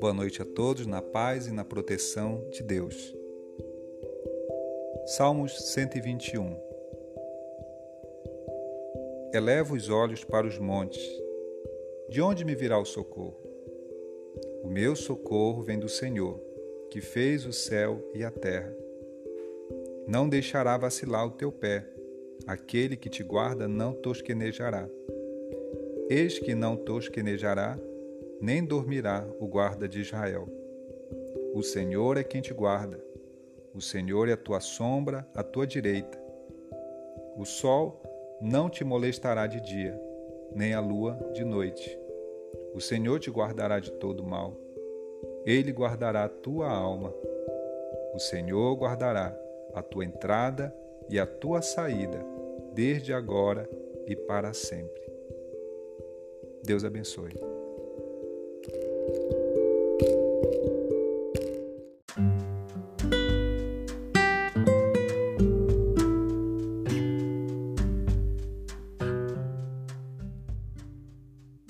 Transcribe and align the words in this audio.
Boa 0.00 0.14
noite 0.14 0.40
a 0.40 0.46
todos 0.46 0.86
na 0.86 1.02
paz 1.02 1.46
e 1.46 1.52
na 1.52 1.62
proteção 1.62 2.48
de 2.50 2.62
Deus. 2.62 3.14
Salmos 5.04 5.72
121 5.72 6.56
Eleva 9.34 9.74
os 9.74 9.90
olhos 9.90 10.24
para 10.24 10.46
os 10.46 10.58
montes. 10.58 11.06
De 12.08 12.22
onde 12.22 12.46
me 12.46 12.54
virá 12.54 12.78
o 12.78 12.84
socorro? 12.86 13.36
O 14.64 14.68
meu 14.68 14.96
socorro 14.96 15.62
vem 15.62 15.78
do 15.78 15.88
Senhor, 15.88 16.40
que 16.90 17.02
fez 17.02 17.44
o 17.44 17.52
céu 17.52 18.02
e 18.14 18.24
a 18.24 18.30
terra. 18.30 18.74
Não 20.08 20.26
deixará 20.26 20.78
vacilar 20.78 21.26
o 21.26 21.32
teu 21.32 21.52
pé, 21.52 21.86
aquele 22.46 22.96
que 22.96 23.10
te 23.10 23.22
guarda 23.22 23.68
não 23.68 23.92
tosquenejará. 23.92 24.88
Eis 26.08 26.38
que 26.38 26.54
não 26.54 26.74
tosquenejará, 26.74 27.78
nem 28.40 28.64
dormirá 28.64 29.26
o 29.38 29.46
guarda 29.46 29.88
de 29.88 30.00
Israel. 30.00 30.48
O 31.54 31.62
Senhor 31.62 32.16
é 32.16 32.24
quem 32.24 32.40
te 32.40 32.54
guarda. 32.54 33.02
O 33.74 33.80
Senhor 33.80 34.28
é 34.28 34.32
a 34.32 34.36
tua 34.36 34.60
sombra 34.60 35.26
à 35.34 35.42
tua 35.42 35.66
direita. 35.66 36.18
O 37.36 37.44
sol 37.44 38.00
não 38.40 38.70
te 38.70 38.82
molestará 38.84 39.46
de 39.46 39.60
dia, 39.60 40.00
nem 40.54 40.72
a 40.74 40.80
lua 40.80 41.18
de 41.32 41.44
noite. 41.44 41.98
O 42.74 42.80
Senhor 42.80 43.18
te 43.20 43.30
guardará 43.30 43.78
de 43.78 43.92
todo 43.92 44.24
mal. 44.24 44.56
Ele 45.44 45.72
guardará 45.72 46.24
a 46.24 46.28
tua 46.28 46.68
alma. 46.70 47.12
O 48.14 48.18
Senhor 48.18 48.74
guardará 48.76 49.38
a 49.74 49.82
tua 49.82 50.04
entrada 50.04 50.74
e 51.08 51.18
a 51.18 51.26
tua 51.26 51.62
saída, 51.62 52.24
desde 52.72 53.12
agora 53.12 53.68
e 54.06 54.16
para 54.16 54.52
sempre. 54.52 55.00
Deus 56.64 56.84
abençoe. 56.84 57.49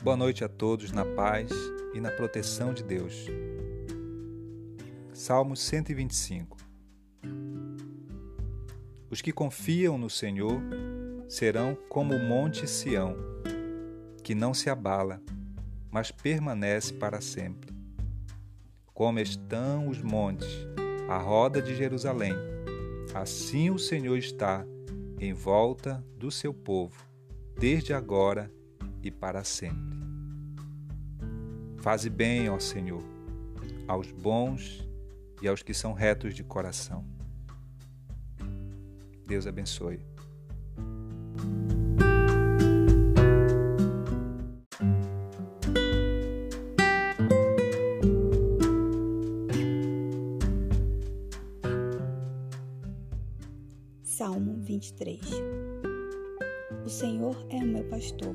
Boa 0.02 0.16
noite 0.16 0.42
a 0.42 0.48
todos 0.48 0.92
na 0.92 1.04
paz 1.04 1.50
e 1.92 2.00
na 2.00 2.10
proteção 2.10 2.72
de 2.72 2.82
Deus. 2.82 3.26
Salmo 5.12 5.54
125 5.54 6.56
Os 9.10 9.20
que 9.20 9.30
confiam 9.30 9.98
no 9.98 10.08
Senhor 10.08 10.58
serão 11.28 11.76
como 11.90 12.14
o 12.14 12.18
monte 12.18 12.66
Sião, 12.66 13.14
que 14.24 14.34
não 14.34 14.54
se 14.54 14.70
abala, 14.70 15.20
mas 15.90 16.10
permanece 16.10 16.94
para 16.94 17.20
sempre. 17.20 17.70
Como 18.94 19.18
estão 19.18 19.86
os 19.86 20.00
montes, 20.00 20.66
à 21.10 21.18
roda 21.18 21.60
de 21.60 21.76
Jerusalém, 21.76 22.32
assim 23.12 23.68
o 23.68 23.78
Senhor 23.78 24.16
está 24.16 24.64
em 25.18 25.34
volta 25.34 26.02
do 26.16 26.30
seu 26.30 26.54
povo, 26.54 27.06
desde 27.54 27.92
agora 27.92 28.50
e 28.56 28.59
para 29.08 29.44
sempre. 29.44 30.00
Faze 31.78 32.10
bem, 32.10 32.50
ó 32.50 32.58
Senhor, 32.58 33.04
aos 33.86 34.10
bons 34.10 34.84
e 35.40 35.46
aos 35.46 35.62
que 35.62 35.72
são 35.72 35.92
retos 35.92 36.34
de 36.34 36.42
coração. 36.42 37.04
Deus 39.24 39.46
abençoe. 39.46 40.00
Salmo 54.02 54.56
23 54.60 55.20
O 56.84 56.88
Senhor 56.88 57.46
é 57.50 57.56
o 57.58 57.66
meu 57.66 57.84
pastor, 57.84 58.34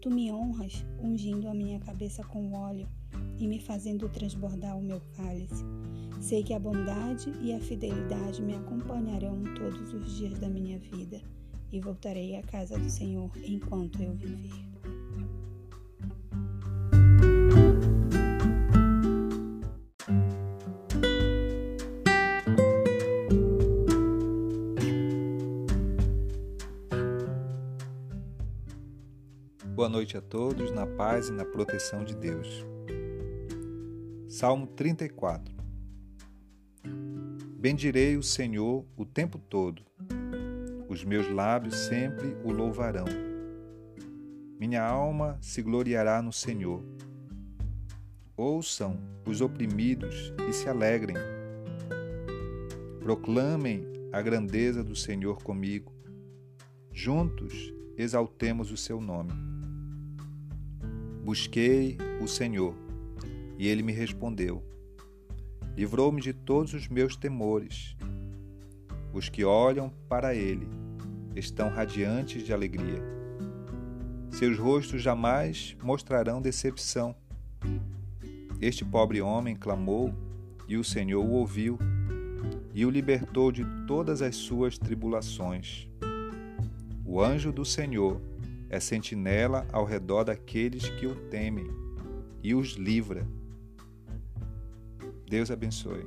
Tu 0.00 0.10
me 0.10 0.32
honras, 0.32 0.82
ungindo 1.02 1.46
a 1.46 1.52
minha 1.52 1.78
cabeça 1.78 2.24
com 2.24 2.52
óleo 2.52 2.88
e 3.38 3.46
me 3.46 3.60
fazendo 3.60 4.08
transbordar 4.08 4.78
o 4.78 4.82
meu 4.82 5.00
cálice. 5.14 5.62
Sei 6.20 6.42
que 6.42 6.54
a 6.54 6.58
bondade 6.58 7.30
e 7.42 7.52
a 7.52 7.60
fidelidade 7.60 8.40
me 8.40 8.54
acompanharão 8.54 9.42
todos 9.54 9.92
os 9.92 10.16
dias 10.16 10.38
da 10.38 10.48
minha 10.48 10.78
vida 10.78 11.20
e 11.70 11.80
voltarei 11.80 12.36
à 12.36 12.42
casa 12.42 12.78
do 12.78 12.88
Senhor 12.88 13.30
enquanto 13.44 14.02
eu 14.02 14.14
viver. 14.14 14.69
Noite 30.00 30.16
a 30.16 30.20
todos, 30.22 30.72
na 30.72 30.86
paz 30.86 31.28
e 31.28 31.32
na 31.32 31.44
proteção 31.44 32.02
de 32.02 32.16
Deus. 32.16 32.64
Salmo 34.26 34.66
34 34.66 35.54
Bendirei 37.58 38.16
o 38.16 38.22
Senhor 38.22 38.86
o 38.96 39.04
tempo 39.04 39.38
todo, 39.38 39.82
os 40.88 41.04
meus 41.04 41.30
lábios 41.30 41.76
sempre 41.76 42.34
o 42.42 42.50
louvarão. 42.50 43.04
Minha 44.58 44.82
alma 44.82 45.36
se 45.42 45.60
gloriará 45.60 46.22
no 46.22 46.32
Senhor. 46.32 46.82
Ouçam 48.34 48.98
os 49.26 49.42
oprimidos 49.42 50.32
e 50.48 50.52
se 50.54 50.66
alegrem. 50.66 51.16
Proclamem 53.02 53.84
a 54.10 54.22
grandeza 54.22 54.82
do 54.82 54.96
Senhor 54.96 55.42
comigo. 55.42 55.92
Juntos 56.90 57.70
exaltemos 57.98 58.72
o 58.72 58.78
seu 58.78 58.98
nome. 58.98 59.59
Busquei 61.30 61.96
o 62.20 62.26
Senhor, 62.26 62.74
e 63.56 63.68
ele 63.68 63.84
me 63.84 63.92
respondeu. 63.92 64.64
Livrou-me 65.76 66.20
de 66.20 66.32
todos 66.32 66.74
os 66.74 66.88
meus 66.88 67.14
temores. 67.14 67.94
Os 69.12 69.28
que 69.28 69.44
olham 69.44 69.92
para 70.08 70.34
ele 70.34 70.66
estão 71.36 71.68
radiantes 71.68 72.42
de 72.42 72.52
alegria. 72.52 73.00
Seus 74.32 74.58
rostos 74.58 75.02
jamais 75.02 75.76
mostrarão 75.80 76.42
decepção. 76.42 77.14
Este 78.60 78.84
pobre 78.84 79.22
homem 79.22 79.54
clamou, 79.54 80.12
e 80.66 80.76
o 80.76 80.82
Senhor 80.82 81.24
o 81.24 81.30
ouviu 81.30 81.78
e 82.74 82.84
o 82.84 82.90
libertou 82.90 83.52
de 83.52 83.64
todas 83.86 84.20
as 84.20 84.34
suas 84.34 84.76
tribulações. 84.76 85.88
O 87.04 87.22
anjo 87.22 87.52
do 87.52 87.64
Senhor 87.64 88.20
é 88.70 88.78
sentinela 88.78 89.66
ao 89.72 89.84
redor 89.84 90.24
daqueles 90.24 90.88
que 90.88 91.06
o 91.06 91.14
temem 91.28 91.68
e 92.40 92.54
os 92.54 92.74
livra. 92.74 93.26
Deus 95.28 95.50
abençoe. 95.50 96.06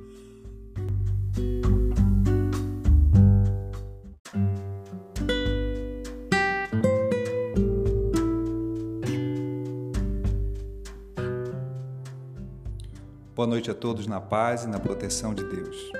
Boa 13.34 13.46
noite 13.46 13.70
a 13.70 13.74
todos 13.74 14.06
na 14.06 14.20
paz 14.20 14.64
e 14.64 14.68
na 14.68 14.80
proteção 14.80 15.34
de 15.34 15.44
Deus. 15.44 15.92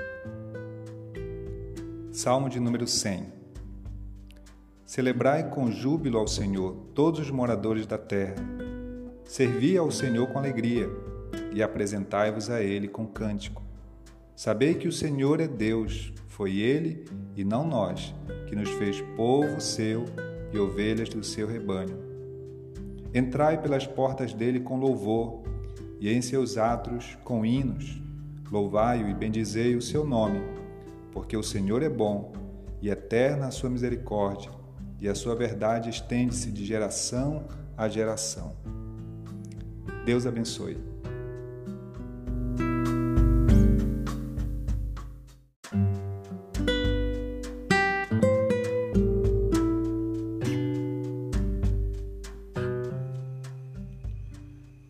Salmo 2.11 2.49
de 2.49 2.59
número 2.59 2.87
100. 2.87 3.44
Celebrai 4.95 5.49
com 5.49 5.69
júbilo 5.69 6.17
ao 6.17 6.25
Senhor 6.25 6.73
todos 6.93 7.19
os 7.19 7.29
moradores 7.29 7.85
da 7.85 7.97
terra. 7.97 8.35
Servi 9.25 9.77
ao 9.77 9.91
Senhor 9.91 10.25
com 10.27 10.39
alegria 10.39 10.89
e 11.53 11.61
apresentai-vos 11.61 12.49
a 12.49 12.61
Ele 12.61 12.87
com 12.87 13.05
cântico. 13.05 13.61
Sabei 14.37 14.73
que 14.73 14.87
o 14.87 14.93
Senhor 14.93 15.41
é 15.41 15.49
Deus, 15.49 16.13
foi 16.29 16.59
Ele 16.59 17.03
e 17.35 17.43
não 17.43 17.67
nós, 17.67 18.15
que 18.47 18.55
nos 18.55 18.69
fez 18.69 19.01
povo 19.17 19.59
seu 19.59 20.05
e 20.53 20.57
ovelhas 20.57 21.09
do 21.09 21.25
seu 21.25 21.45
rebanho. 21.45 21.99
Entrai 23.13 23.61
pelas 23.61 23.85
portas 23.85 24.33
dele 24.33 24.61
com 24.61 24.79
louvor, 24.79 25.43
e 25.99 26.09
em 26.09 26.21
seus 26.21 26.57
atos 26.57 27.17
com 27.21 27.45
hinos. 27.45 28.01
Louvai-o 28.49 29.09
e 29.09 29.13
bendizei 29.13 29.75
o 29.75 29.81
seu 29.81 30.05
nome, 30.05 30.39
porque 31.11 31.35
o 31.35 31.43
Senhor 31.43 31.83
é 31.83 31.89
bom 31.89 32.31
e 32.81 32.89
eterna 32.89 33.47
a 33.47 33.51
sua 33.51 33.69
misericórdia, 33.69 34.63
e 34.99 35.07
a 35.07 35.15
sua 35.15 35.35
verdade 35.35 35.89
estende-se 35.89 36.51
de 36.51 36.65
geração 36.65 37.45
a 37.77 37.87
geração. 37.87 38.55
Deus 40.05 40.25
abençoe. 40.25 40.77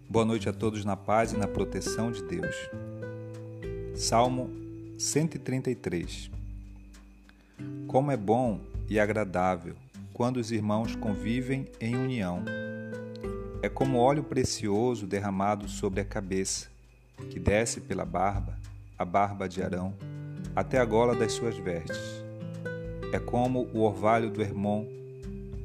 Boa 0.07 0.23
noite 0.23 0.47
a 0.47 0.53
todos 0.53 0.85
na 0.85 0.95
paz 0.95 1.33
e 1.33 1.37
na 1.37 1.47
proteção 1.47 2.11
de 2.11 2.23
Deus. 2.23 2.55
Salmo 3.95 4.49
133 4.97 6.31
Como 7.87 8.11
é 8.11 8.17
bom 8.17 8.61
e 8.89 8.97
agradável 8.97 9.75
quando 10.15 10.37
os 10.37 10.49
irmãos 10.49 10.95
convivem 10.95 11.67
em 11.77 11.93
união. 11.93 12.41
É 13.61 13.67
como 13.67 13.99
óleo 13.99 14.23
precioso 14.23 15.05
derramado 15.05 15.67
sobre 15.67 15.99
a 15.99 16.05
cabeça, 16.05 16.69
que 17.29 17.37
desce 17.37 17.81
pela 17.81 18.05
barba, 18.05 18.57
a 18.97 19.03
barba 19.03 19.49
de 19.49 19.61
Arão, 19.61 19.93
até 20.55 20.79
a 20.79 20.85
gola 20.85 21.13
das 21.13 21.33
suas 21.33 21.57
vestes. 21.57 22.23
É 23.11 23.19
como 23.19 23.67
o 23.73 23.81
orvalho 23.81 24.29
do 24.29 24.41
Hermon, 24.41 24.85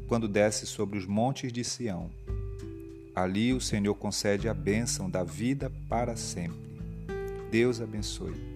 quando 0.08 0.26
desce 0.26 0.66
sobre 0.66 0.98
os 0.98 1.06
montes 1.06 1.52
de 1.52 1.62
Sião 1.62 2.10
Ali 3.14 3.52
o 3.52 3.60
Senhor 3.60 3.94
concede 3.94 4.48
a 4.48 4.54
bênção 4.54 5.08
da 5.08 5.22
vida 5.22 5.70
para 5.88 6.16
sempre. 6.16 6.58
Deus 7.52 7.80
abençoe. 7.80 8.49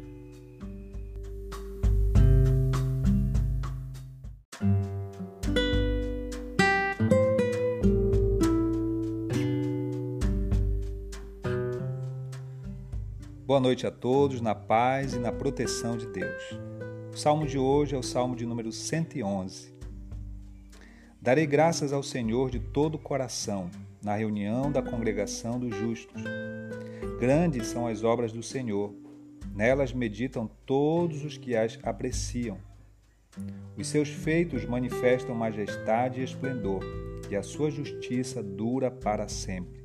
Boa 13.54 13.62
noite 13.62 13.86
a 13.86 13.90
todos, 13.92 14.40
na 14.40 14.52
paz 14.52 15.14
e 15.14 15.18
na 15.20 15.30
proteção 15.30 15.96
de 15.96 16.08
Deus. 16.08 16.58
O 17.12 17.16
salmo 17.16 17.46
de 17.46 17.56
hoje 17.56 17.94
é 17.94 17.96
o 17.96 18.02
salmo 18.02 18.34
de 18.34 18.44
número 18.44 18.72
111. 18.72 19.72
Darei 21.22 21.46
graças 21.46 21.92
ao 21.92 22.02
Senhor 22.02 22.50
de 22.50 22.58
todo 22.58 22.96
o 22.96 22.98
coração 22.98 23.70
na 24.02 24.16
reunião 24.16 24.72
da 24.72 24.82
congregação 24.82 25.60
dos 25.60 25.72
justos. 25.76 26.20
Grandes 27.20 27.68
são 27.68 27.86
as 27.86 28.02
obras 28.02 28.32
do 28.32 28.42
Senhor, 28.42 28.92
nelas 29.54 29.92
meditam 29.92 30.50
todos 30.66 31.24
os 31.24 31.38
que 31.38 31.54
as 31.54 31.78
apreciam. 31.84 32.58
Os 33.76 33.86
seus 33.86 34.08
feitos 34.08 34.64
manifestam 34.64 35.32
majestade 35.32 36.20
e 36.20 36.24
esplendor, 36.24 36.82
e 37.30 37.36
a 37.36 37.42
sua 37.44 37.70
justiça 37.70 38.42
dura 38.42 38.90
para 38.90 39.28
sempre. 39.28 39.84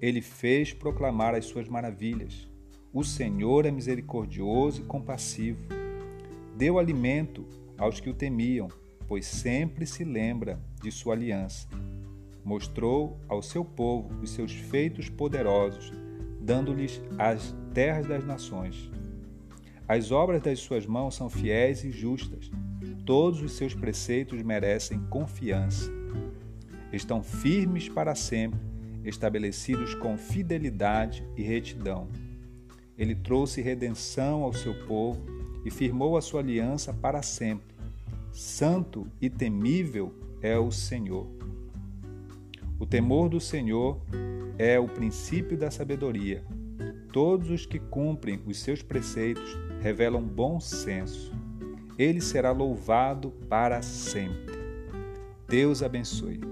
Ele 0.00 0.22
fez 0.22 0.72
proclamar 0.72 1.34
as 1.34 1.44
suas 1.44 1.68
maravilhas. 1.68 2.50
O 2.92 3.02
Senhor 3.02 3.66
é 3.66 3.70
misericordioso 3.70 4.82
e 4.82 4.84
compassivo. 4.84 5.60
Deu 6.56 6.78
alimento 6.78 7.46
aos 7.78 8.00
que 8.00 8.10
o 8.10 8.14
temiam, 8.14 8.68
pois 9.08 9.26
sempre 9.26 9.86
se 9.86 10.04
lembra 10.04 10.60
de 10.82 10.90
sua 10.90 11.14
aliança 11.14 11.68
mostrou 12.44 13.20
ao 13.28 13.42
seu 13.42 13.64
povo 13.64 14.12
os 14.20 14.30
seus 14.30 14.52
feitos 14.52 15.08
poderosos, 15.08 15.92
dando-lhes 16.40 17.00
as 17.18 17.54
terras 17.72 18.06
das 18.06 18.24
nações. 18.24 18.90
As 19.86 20.10
obras 20.10 20.42
das 20.42 20.58
suas 20.60 20.86
mãos 20.86 21.14
são 21.14 21.28
fiéis 21.28 21.84
e 21.84 21.90
justas. 21.90 22.50
Todos 23.04 23.42
os 23.42 23.52
seus 23.52 23.74
preceitos 23.74 24.42
merecem 24.42 25.00
confiança. 25.08 25.90
Estão 26.92 27.22
firmes 27.22 27.88
para 27.88 28.14
sempre, 28.14 28.60
estabelecidos 29.04 29.94
com 29.94 30.16
fidelidade 30.16 31.26
e 31.36 31.42
retidão. 31.42 32.08
Ele 33.02 33.16
trouxe 33.16 33.60
redenção 33.60 34.44
ao 34.44 34.52
seu 34.52 34.72
povo 34.86 35.26
e 35.64 35.72
firmou 35.72 36.16
a 36.16 36.22
sua 36.22 36.38
aliança 36.38 36.92
para 36.92 37.20
sempre. 37.20 37.74
Santo 38.30 39.08
e 39.20 39.28
temível 39.28 40.14
é 40.40 40.56
o 40.56 40.70
Senhor. 40.70 41.26
O 42.78 42.86
temor 42.86 43.28
do 43.28 43.40
Senhor 43.40 44.00
é 44.56 44.78
o 44.78 44.86
princípio 44.86 45.58
da 45.58 45.68
sabedoria. 45.68 46.44
Todos 47.12 47.50
os 47.50 47.66
que 47.66 47.80
cumprem 47.80 48.40
os 48.46 48.60
seus 48.60 48.84
preceitos 48.84 49.58
revelam 49.80 50.22
bom 50.22 50.60
senso. 50.60 51.32
Ele 51.98 52.20
será 52.20 52.52
louvado 52.52 53.32
para 53.48 53.82
sempre. 53.82 54.54
Deus 55.48 55.82
abençoe. 55.82 56.51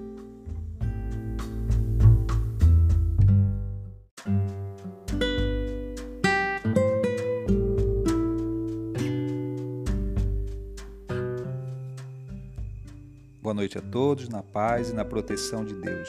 Boa 13.50 13.56
noite 13.56 13.78
a 13.78 13.82
todos, 13.82 14.28
na 14.28 14.44
paz 14.44 14.90
e 14.90 14.94
na 14.94 15.04
proteção 15.04 15.64
de 15.64 15.74
Deus. 15.74 16.08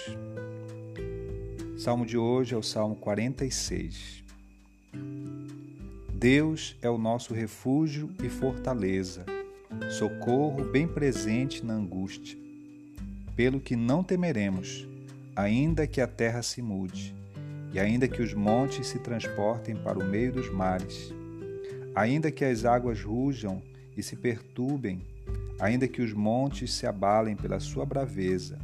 Salmo 1.75 2.05
de 2.05 2.15
hoje 2.15 2.53
é 2.53 2.57
o 2.57 2.61
Salmo 2.61 2.95
46. 2.95 4.23
Deus 6.13 6.77
é 6.83 6.87
o 6.87 6.99
nosso 6.99 7.33
refúgio 7.33 8.11
e 8.23 8.29
fortaleza, 8.29 9.25
socorro 9.89 10.63
bem 10.65 10.87
presente 10.87 11.65
na 11.65 11.73
angústia. 11.73 12.37
Pelo 13.35 13.59
que 13.59 13.75
não 13.75 14.03
temeremos, 14.03 14.87
ainda 15.35 15.87
que 15.87 15.99
a 15.99 16.05
terra 16.05 16.43
se 16.43 16.61
mude, 16.61 17.15
e 17.73 17.79
ainda 17.79 18.07
que 18.07 18.21
os 18.21 18.35
montes 18.35 18.85
se 18.85 18.99
transportem 18.99 19.75
para 19.75 19.97
o 19.97 20.07
meio 20.07 20.31
dos 20.31 20.53
mares, 20.53 21.11
ainda 21.95 22.29
que 22.29 22.45
as 22.45 22.65
águas 22.65 23.01
rujam 23.01 23.63
e 23.97 24.03
se 24.03 24.15
perturbem 24.15 25.01
ainda 25.61 25.87
que 25.87 26.01
os 26.01 26.11
montes 26.11 26.73
se 26.73 26.87
abalem 26.87 27.35
pela 27.35 27.59
sua 27.59 27.85
braveza. 27.85 28.57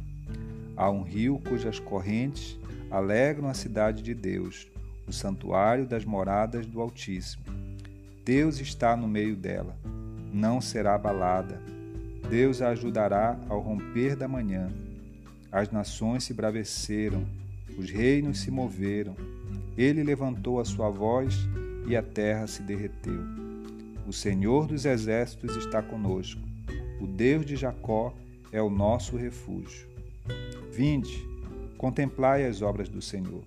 Há 0.76 0.90
um 0.90 1.02
rio 1.02 1.40
cujas 1.48 1.78
correntes 1.78 2.58
alegram 2.90 3.48
a 3.48 3.54
cidade 3.54 4.02
de 4.02 4.12
Deus, 4.14 4.68
o 5.06 5.12
santuário 5.12 5.86
das 5.86 6.04
moradas 6.04 6.66
do 6.66 6.80
Altíssimo. 6.80 7.44
Deus 8.24 8.58
está 8.58 8.96
no 8.96 9.06
meio 9.06 9.36
dela, 9.36 9.78
não 10.32 10.60
será 10.60 10.96
abalada. 10.96 11.62
Deus 12.28 12.60
a 12.60 12.70
ajudará 12.70 13.38
ao 13.48 13.60
romper 13.60 14.16
da 14.16 14.26
manhã. 14.26 14.68
As 15.52 15.70
nações 15.70 16.24
se 16.24 16.34
braveceram, 16.34 17.24
os 17.78 17.88
reinos 17.88 18.40
se 18.40 18.50
moveram. 18.50 19.14
Ele 19.76 20.02
levantou 20.02 20.58
a 20.58 20.64
sua 20.64 20.90
voz 20.90 21.48
e 21.86 21.96
a 21.96 22.02
terra 22.02 22.48
se 22.48 22.60
derreteu. 22.60 23.22
O 24.04 24.12
Senhor 24.12 24.66
dos 24.66 24.84
exércitos 24.84 25.56
está 25.56 25.80
conosco. 25.80 26.47
O 27.00 27.06
Deus 27.06 27.46
de 27.46 27.56
Jacó 27.56 28.14
é 28.50 28.60
o 28.60 28.70
nosso 28.70 29.16
refúgio. 29.16 29.86
Vinde, 30.70 31.26
contemplai 31.76 32.44
as 32.46 32.62
obras 32.62 32.88
do 32.88 33.00
Senhor. 33.00 33.42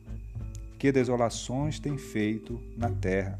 Que 0.77 0.91
desolações 0.91 1.79
tem 1.79 1.97
feito 1.97 2.59
na 2.77 2.89
terra. 2.89 3.39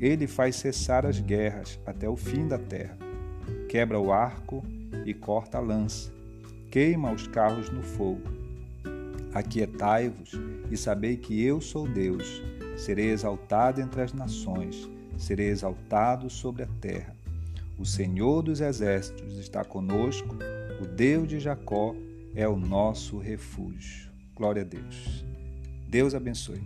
Ele 0.00 0.26
faz 0.26 0.56
cessar 0.56 1.06
as 1.06 1.20
guerras 1.20 1.78
até 1.86 2.08
o 2.08 2.16
fim 2.16 2.48
da 2.48 2.58
terra. 2.58 2.96
Quebra 3.68 4.00
o 4.00 4.12
arco 4.12 4.62
e 5.04 5.14
corta 5.14 5.58
a 5.58 5.60
lança. 5.60 6.12
Queima 6.70 7.12
os 7.12 7.26
carros 7.26 7.70
no 7.70 7.82
fogo. 7.82 8.22
Aquietai-vos 9.32 10.32
e 10.70 10.76
sabei 10.76 11.16
que 11.16 11.42
eu 11.42 11.60
sou 11.60 11.86
Deus. 11.86 12.42
Serei 12.76 13.10
exaltado 13.10 13.80
entre 13.80 14.02
as 14.02 14.12
nações, 14.12 14.88
serei 15.16 15.48
exaltado 15.48 16.28
sobre 16.28 16.62
a 16.62 16.68
terra. 16.80 17.15
O 17.78 17.84
Senhor 17.84 18.42
dos 18.42 18.62
Exércitos 18.62 19.36
está 19.36 19.62
conosco, 19.62 20.34
o 20.80 20.86
Deus 20.86 21.28
de 21.28 21.38
Jacó 21.38 21.94
é 22.34 22.48
o 22.48 22.56
nosso 22.56 23.18
refúgio. 23.18 24.10
Glória 24.34 24.62
a 24.62 24.64
Deus. 24.64 25.26
Deus 25.86 26.14
abençoe. 26.14 26.62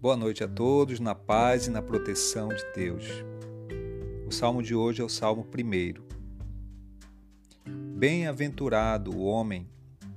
Boa 0.00 0.16
noite 0.16 0.42
a 0.42 0.48
todos, 0.48 0.98
na 0.98 1.14
paz 1.14 1.66
e 1.66 1.70
na 1.70 1.82
proteção 1.82 2.48
de 2.48 2.64
Deus. 2.74 3.04
O 4.26 4.32
salmo 4.32 4.62
de 4.62 4.74
hoje 4.74 5.02
é 5.02 5.04
o 5.04 5.08
salmo 5.10 5.44
primeiro. 5.44 6.13
Bem-aventurado 7.96 9.16
o 9.16 9.22
homem 9.22 9.68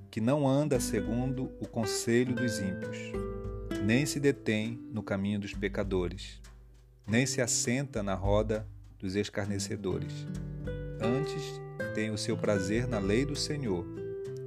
que 0.10 0.19
não 0.19 0.50
anda 0.50 0.79
segundo 0.79 1.51
o 1.62 1.67
conselho 1.67 2.34
dos 2.34 2.57
ímpios, 2.57 2.98
nem 3.86 4.03
se 4.03 4.19
detém 4.19 4.81
no 4.91 5.03
caminho 5.03 5.39
dos 5.39 5.53
pecadores, 5.53 6.41
nem 7.05 7.27
se 7.27 7.39
assenta 7.39 8.01
na 8.01 8.15
roda 8.15 8.67
dos 8.98 9.15
escarnecedores. 9.15 10.25
Antes 11.00 11.62
tem 11.93 12.10
o 12.10 12.17
seu 12.17 12.36
prazer 12.36 12.88
na 12.88 12.98
lei 12.98 13.24
do 13.24 13.36
Senhor, 13.36 13.86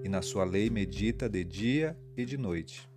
e 0.03 0.09
na 0.09 0.23
sua 0.23 0.43
lei 0.45 0.69
medita 0.69 1.29
de 1.29 1.45
dia 1.45 1.97
e 2.17 2.25
de 2.25 2.37
noite. 2.37 2.91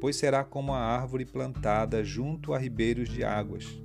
Pois 0.00 0.16
será 0.16 0.42
como 0.42 0.72
a 0.72 0.80
árvore 0.80 1.24
plantada 1.24 2.02
junto 2.02 2.54
a 2.54 2.58
ribeiros 2.58 3.08
de 3.08 3.22
águas, 3.22 3.80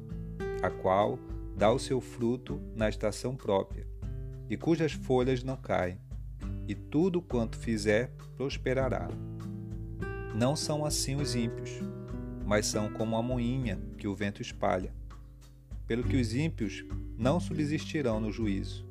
a 0.64 0.72
qual 0.72 1.20
dá 1.56 1.72
o 1.72 1.78
seu 1.78 2.02
fruto 2.02 2.60
na 2.76 2.90
estação 2.90 3.36
própria, 3.36 3.93
e 4.54 4.58
cujas 4.58 4.92
folhas 4.92 5.44
não 5.44 5.58
caem, 5.58 5.98
e 6.68 6.76
tudo 6.76 7.20
quanto 7.20 7.58
fizer 7.58 8.12
prosperará. 8.38 9.08
Não 10.36 10.56
são 10.56 10.86
assim 10.86 11.16
os 11.16 11.34
ímpios, 11.34 11.72
mas 12.46 12.68
são 12.68 12.88
como 12.94 13.16
a 13.16 13.24
moinha 13.24 13.80
que 13.98 14.08
o 14.08 14.14
vento 14.14 14.44
espalha. 14.44 14.94
Pelo 15.88 16.04
que 16.04 16.18
os 16.18 16.36
ímpios 16.36 16.86
não 17.18 17.40
subsistirão 17.40 18.20
no 18.20 18.32
juízo, 18.32 18.86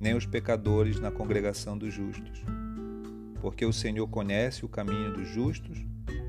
nem 0.00 0.16
os 0.16 0.26
pecadores 0.26 0.98
na 0.98 1.12
congregação 1.12 1.78
dos 1.78 1.94
justos. 1.94 2.42
Porque 3.40 3.64
o 3.64 3.72
Senhor 3.72 4.08
conhece 4.08 4.64
o 4.64 4.68
caminho 4.68 5.12
dos 5.12 5.28
justos, 5.28 5.78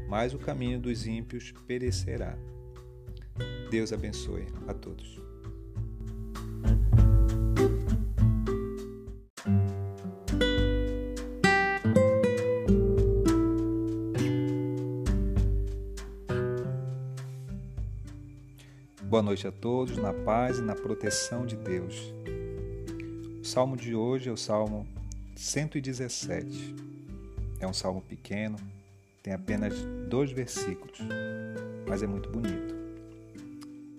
mas 0.07 0.31
o 0.31 0.37
caminho 0.37 0.79
dos 0.79 1.07
ímpios 1.07 1.51
perecerá. 1.65 2.37
Deus 3.71 3.91
abençoe 3.91 4.45
a 4.67 4.75
todos. 4.75 5.18
Noite 19.29 19.47
a 19.47 19.51
todos, 19.51 19.95
na 19.95 20.11
paz 20.11 20.57
e 20.57 20.61
na 20.63 20.73
proteção 20.73 21.45
de 21.45 21.55
Deus. 21.55 22.11
O 23.39 23.45
salmo 23.45 23.77
de 23.77 23.93
hoje 23.93 24.27
é 24.27 24.31
o 24.31 24.37
salmo 24.37 24.87
117. 25.35 26.75
É 27.59 27.67
um 27.67 27.73
salmo 27.73 28.01
pequeno, 28.01 28.57
tem 29.21 29.31
apenas 29.31 29.75
dois 30.09 30.31
versículos, 30.31 30.97
mas 31.87 32.01
é 32.01 32.07
muito 32.07 32.27
bonito. 32.27 32.73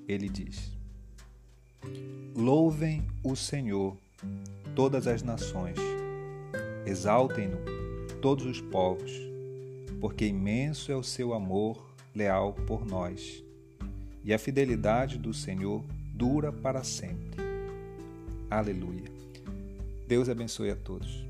Ele 0.08 0.28
diz: 0.28 0.72
Louvem 2.34 3.06
o 3.22 3.36
Senhor, 3.36 3.96
todas 4.74 5.06
as 5.06 5.22
nações, 5.22 5.76
exaltem-no, 6.84 7.58
todos 8.20 8.44
os 8.46 8.60
povos, 8.60 9.12
porque 10.00 10.26
imenso 10.26 10.90
é 10.90 10.96
o 10.96 11.04
seu 11.04 11.32
amor 11.32 11.88
leal 12.16 12.52
por 12.66 12.84
nós 12.84 13.48
e 14.24 14.32
a 14.32 14.38
fidelidade 14.38 15.18
do 15.18 15.32
Senhor 15.32 15.84
dura 16.14 16.52
para 16.52 16.84
sempre. 16.84 17.40
Aleluia. 18.50 19.10
Deus 20.06 20.28
abençoe 20.28 20.70
a 20.70 20.76
todos. 20.76 21.24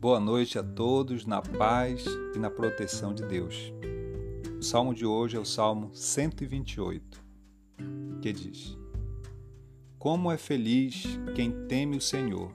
Boa 0.00 0.20
noite 0.20 0.58
a 0.58 0.62
todos 0.62 1.26
na 1.26 1.42
paz 1.42 2.04
e 2.34 2.38
na 2.38 2.50
proteção 2.50 3.14
de 3.14 3.24
Deus. 3.24 3.72
O 4.58 4.62
salmo 4.62 4.92
de 4.92 5.06
hoje 5.06 5.36
é 5.36 5.40
o 5.40 5.44
Salmo 5.44 5.94
128, 5.94 7.22
que 8.20 8.32
diz: 8.32 8.76
como 9.98 10.30
é 10.30 10.36
feliz 10.36 11.18
quem 11.34 11.50
teme 11.66 11.96
o 11.96 12.00
Senhor, 12.00 12.52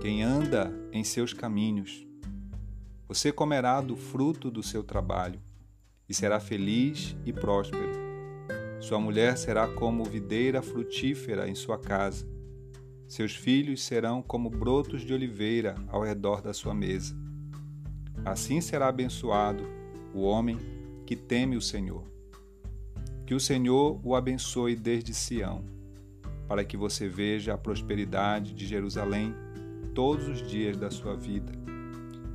quem 0.00 0.22
anda 0.22 0.72
em 0.92 1.02
seus 1.02 1.32
caminhos. 1.32 2.06
Você 3.08 3.32
comerá 3.32 3.80
do 3.80 3.96
fruto 3.96 4.48
do 4.48 4.62
seu 4.62 4.84
trabalho 4.84 5.40
e 6.08 6.14
será 6.14 6.38
feliz 6.38 7.16
e 7.26 7.32
próspero. 7.32 7.90
Sua 8.80 9.00
mulher 9.00 9.36
será 9.36 9.66
como 9.66 10.04
videira 10.04 10.62
frutífera 10.62 11.48
em 11.48 11.56
sua 11.56 11.76
casa. 11.76 12.24
Seus 13.08 13.34
filhos 13.34 13.82
serão 13.82 14.22
como 14.22 14.48
brotos 14.48 15.02
de 15.02 15.12
oliveira 15.12 15.74
ao 15.88 16.04
redor 16.04 16.40
da 16.40 16.52
sua 16.52 16.72
mesa. 16.72 17.16
Assim 18.24 18.60
será 18.60 18.86
abençoado 18.86 19.64
o 20.14 20.20
homem 20.20 20.56
que 21.04 21.16
teme 21.16 21.56
o 21.56 21.60
Senhor. 21.60 22.04
Que 23.26 23.34
o 23.34 23.40
Senhor 23.40 24.00
o 24.04 24.14
abençoe 24.14 24.76
desde 24.76 25.12
Sião 25.12 25.77
para 26.48 26.64
que 26.64 26.76
você 26.76 27.06
veja 27.06 27.52
a 27.52 27.58
prosperidade 27.58 28.54
de 28.54 28.66
Jerusalém 28.66 29.34
todos 29.94 30.26
os 30.26 30.48
dias 30.48 30.78
da 30.78 30.90
sua 30.90 31.14
vida 31.14 31.52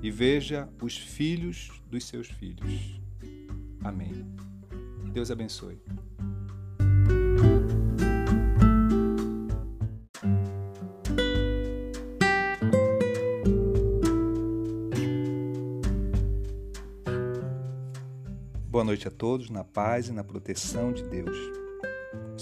e 0.04 0.12
veja 0.12 0.70
os 0.82 0.98
filhos 0.98 1.72
dos 1.90 2.06
seus 2.06 2.28
filhos. 2.28 3.02
Amém. 3.84 4.26
Deus 5.12 5.32
abençoe. 5.32 5.80
Boa 18.68 18.84
noite 18.84 19.08
a 19.08 19.12
todos, 19.12 19.50
na 19.50 19.64
paz 19.64 20.10
e 20.10 20.12
na 20.12 20.24
proteção 20.24 20.92
de 20.92 21.04
Deus. 21.04 21.63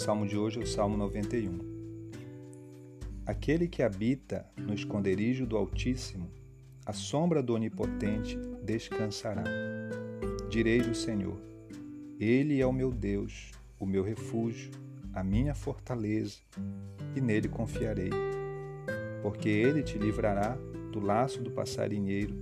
Salmo 0.01 0.25
de 0.25 0.35
hoje 0.35 0.59
é 0.59 0.63
o 0.63 0.65
Salmo 0.65 0.97
91. 0.97 1.59
Aquele 3.23 3.67
que 3.67 3.83
habita 3.83 4.49
no 4.57 4.73
esconderijo 4.73 5.45
do 5.45 5.55
Altíssimo, 5.55 6.27
a 6.83 6.91
sombra 6.91 7.43
do 7.43 7.53
Onipotente 7.53 8.35
descansará. 8.63 9.43
Direi 10.49 10.81
do 10.81 10.95
Senhor: 10.95 11.39
Ele 12.19 12.59
é 12.59 12.65
o 12.65 12.73
meu 12.73 12.91
Deus, 12.91 13.51
o 13.79 13.85
meu 13.85 14.03
refúgio, 14.03 14.71
a 15.13 15.23
minha 15.23 15.53
fortaleza, 15.53 16.39
e 17.15 17.21
nele 17.21 17.47
confiarei. 17.47 18.09
Porque 19.21 19.49
ele 19.49 19.83
te 19.83 19.99
livrará 19.99 20.57
do 20.91 20.99
laço 20.99 21.43
do 21.43 21.51
passarinheiro 21.51 22.35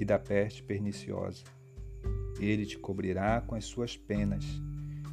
e 0.00 0.04
da 0.04 0.18
peste 0.18 0.64
perniciosa. 0.64 1.44
Ele 2.40 2.66
te 2.66 2.76
cobrirá 2.76 3.40
com 3.40 3.54
as 3.54 3.66
suas 3.66 3.96
penas 3.96 4.44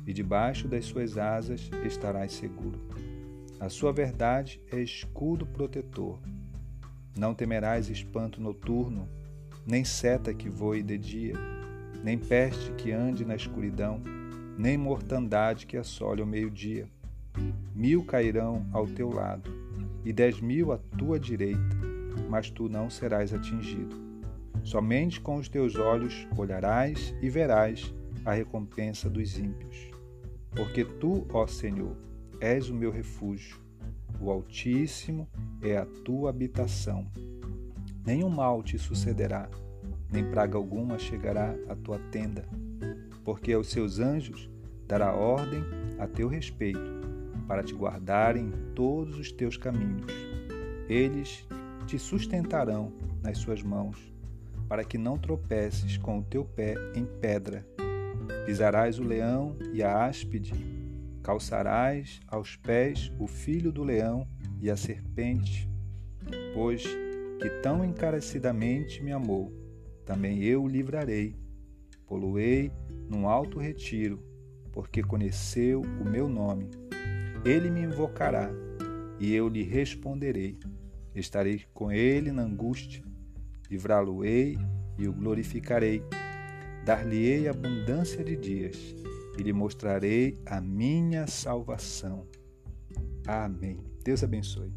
e 0.05 0.13
debaixo 0.13 0.67
das 0.67 0.85
suas 0.85 1.17
asas 1.17 1.69
estarás 1.85 2.33
seguro. 2.33 2.79
A 3.59 3.69
sua 3.69 3.93
verdade 3.93 4.59
é 4.71 4.79
escudo 4.79 5.45
protetor. 5.45 6.19
Não 7.17 7.35
temerás 7.35 7.89
espanto 7.89 8.41
noturno, 8.41 9.07
nem 9.65 9.83
seta 9.85 10.33
que 10.33 10.49
voe 10.49 10.81
de 10.81 10.97
dia, 10.97 11.35
nem 12.03 12.17
peste 12.17 12.71
que 12.73 12.91
ande 12.91 13.23
na 13.23 13.35
escuridão, 13.35 14.01
nem 14.57 14.77
mortandade 14.77 15.65
que 15.65 15.77
assole 15.77 16.21
ao 16.21 16.27
meio-dia. 16.27 16.87
Mil 17.75 18.03
cairão 18.03 18.65
ao 18.73 18.87
teu 18.87 19.09
lado, 19.09 19.51
e 20.03 20.11
dez 20.11 20.41
mil 20.41 20.71
à 20.71 20.77
tua 20.97 21.19
direita, 21.19 21.77
mas 22.29 22.49
tu 22.49 22.67
não 22.67 22.89
serás 22.89 23.33
atingido. 23.33 23.95
Somente 24.63 25.21
com 25.21 25.35
os 25.35 25.47
teus 25.47 25.75
olhos 25.75 26.27
olharás 26.35 27.13
e 27.21 27.29
verás 27.29 27.93
a 28.25 28.33
recompensa 28.33 29.09
dos 29.09 29.37
ímpios. 29.37 29.90
Porque 30.55 30.83
tu, 30.83 31.25
ó 31.31 31.47
Senhor, 31.47 31.95
és 32.39 32.69
o 32.69 32.73
meu 32.73 32.91
refúgio, 32.91 33.59
o 34.19 34.29
Altíssimo 34.29 35.27
é 35.61 35.77
a 35.77 35.85
tua 35.85 36.29
habitação. 36.29 37.07
Nenhum 38.05 38.29
mal 38.29 38.61
te 38.61 38.77
sucederá, 38.77 39.49
nem 40.11 40.29
praga 40.29 40.57
alguma 40.57 40.99
chegará 40.99 41.55
à 41.69 41.75
tua 41.75 41.97
tenda, 42.11 42.47
porque 43.23 43.53
aos 43.53 43.69
seus 43.69 43.99
anjos 43.99 44.49
dará 44.87 45.15
ordem 45.15 45.63
a 45.97 46.07
teu 46.07 46.27
respeito, 46.27 47.01
para 47.47 47.63
te 47.63 47.73
guardarem 47.73 48.47
em 48.47 48.73
todos 48.73 49.17
os 49.17 49.31
teus 49.31 49.57
caminhos. 49.57 50.11
Eles 50.89 51.47
te 51.85 51.97
sustentarão 51.97 52.91
nas 53.23 53.37
suas 53.37 53.63
mãos, 53.63 53.97
para 54.67 54.83
que 54.83 54.97
não 54.97 55.17
tropeces 55.17 55.97
com 55.97 56.19
o 56.19 56.23
teu 56.23 56.43
pé 56.43 56.75
em 56.95 57.05
pedra. 57.05 57.65
Pisarás 58.45 58.97
o 58.99 59.03
leão 59.03 59.55
e 59.71 59.83
a 59.83 60.05
áspide, 60.05 60.53
calçarás 61.21 62.19
aos 62.27 62.55
pés 62.55 63.11
o 63.19 63.27
filho 63.27 63.71
do 63.71 63.83
leão 63.83 64.27
e 64.59 64.69
a 64.69 64.75
serpente, 64.75 65.69
pois 66.53 66.83
que 67.39 67.49
tão 67.61 67.85
encarecidamente 67.85 69.01
me 69.03 69.11
amou, 69.11 69.53
também 70.05 70.43
eu 70.43 70.63
o 70.63 70.67
livrarei. 70.67 71.35
Poluei 72.05 72.71
num 73.07 73.27
alto 73.27 73.59
retiro, 73.59 74.19
porque 74.71 75.01
conheceu 75.01 75.81
o 75.81 76.03
meu 76.03 76.27
nome. 76.27 76.69
Ele 77.45 77.69
me 77.69 77.81
invocará 77.81 78.49
e 79.19 79.33
eu 79.33 79.47
lhe 79.47 79.63
responderei. 79.63 80.57
Estarei 81.13 81.63
com 81.73 81.91
ele 81.91 82.31
na 82.31 82.43
angústia, 82.43 83.03
livrá-lo-ei 83.69 84.57
e 84.97 85.07
o 85.07 85.13
glorificarei 85.13 86.03
Dar-lhe-ei 86.85 87.47
abundância 87.47 88.23
de 88.23 88.35
dias 88.35 88.77
e 89.37 89.43
lhe 89.43 89.53
mostrarei 89.53 90.37
a 90.45 90.59
minha 90.59 91.27
salvação. 91.27 92.27
Amém. 93.27 93.79
Deus 94.03 94.23
abençoe. 94.23 94.73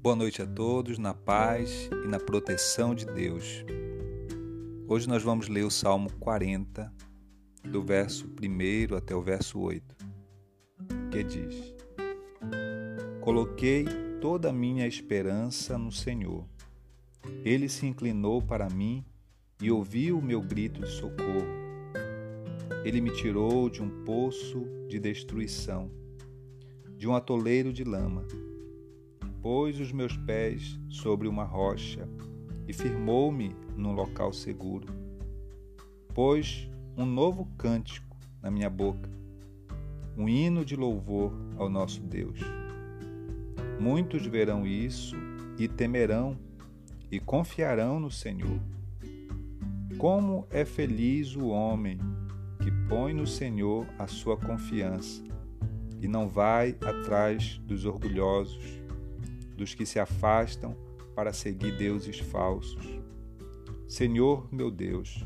Boa 0.00 0.16
noite 0.16 0.42
a 0.42 0.46
todos, 0.46 0.98
na 0.98 1.14
paz 1.14 1.88
e 2.04 2.08
na 2.08 2.18
proteção 2.18 2.94
de 2.94 3.06
Deus. 3.06 3.64
Hoje 4.86 5.08
nós 5.08 5.22
vamos 5.22 5.48
ler 5.48 5.64
o 5.64 5.70
Salmo 5.70 6.10
40, 6.20 6.92
do 7.64 7.82
verso 7.82 8.26
1 8.26 8.94
até 8.96 9.14
o 9.14 9.22
verso 9.22 9.58
8, 9.58 9.96
que 11.10 11.22
diz: 11.24 11.74
Coloquei 13.20 13.84
toda 14.20 14.50
a 14.50 14.52
minha 14.52 14.86
esperança 14.86 15.76
no 15.76 15.90
Senhor. 15.90 16.46
Ele 17.44 17.68
se 17.68 17.86
inclinou 17.86 18.42
para 18.42 18.68
mim 18.68 19.04
e 19.60 19.70
ouviu 19.70 20.18
o 20.18 20.22
meu 20.22 20.40
grito 20.40 20.80
de 20.80 20.90
socorro. 20.90 21.64
Ele 22.84 23.00
me 23.00 23.10
tirou 23.10 23.70
de 23.70 23.82
um 23.82 24.04
poço 24.04 24.66
de 24.88 24.98
destruição, 24.98 25.90
de 26.96 27.08
um 27.08 27.14
atoleiro 27.14 27.72
de 27.72 27.82
lama 27.82 28.26
pôs 29.44 29.78
os 29.78 29.92
meus 29.92 30.16
pés 30.16 30.80
sobre 30.88 31.28
uma 31.28 31.44
rocha 31.44 32.08
e 32.66 32.72
firmou-me 32.72 33.54
num 33.76 33.92
local 33.92 34.32
seguro. 34.32 34.86
Pôs 36.14 36.66
um 36.96 37.04
novo 37.04 37.48
cântico 37.58 38.16
na 38.40 38.50
minha 38.50 38.70
boca, 38.70 39.10
um 40.16 40.28
hino 40.28 40.64
de 40.64 40.76
louvor 40.76 41.32
ao 41.56 41.68
nosso 41.68 42.00
Deus. 42.00 42.38
Muitos 43.80 44.24
verão 44.26 44.66
isso 44.66 45.16
e 45.58 45.66
temerão 45.66 46.38
e 47.10 47.18
confiarão 47.18 47.98
no 47.98 48.10
Senhor. 48.10 48.60
Como 49.98 50.46
é 50.50 50.64
feliz 50.64 51.34
o 51.34 51.48
homem 51.48 51.98
que 52.62 52.70
põe 52.88 53.12
no 53.12 53.26
Senhor 53.26 53.86
a 53.98 54.06
sua 54.06 54.36
confiança 54.36 55.22
e 56.00 56.08
não 56.08 56.28
vai 56.28 56.76
atrás 56.80 57.58
dos 57.66 57.84
orgulhosos 57.84 58.62
dos 59.56 59.74
que 59.74 59.86
se 59.86 59.98
afastam 59.98 60.76
para 61.14 61.32
seguir 61.32 61.76
deuses 61.76 62.18
falsos. 62.18 63.00
Senhor 63.86 64.48
meu 64.52 64.70
Deus, 64.70 65.24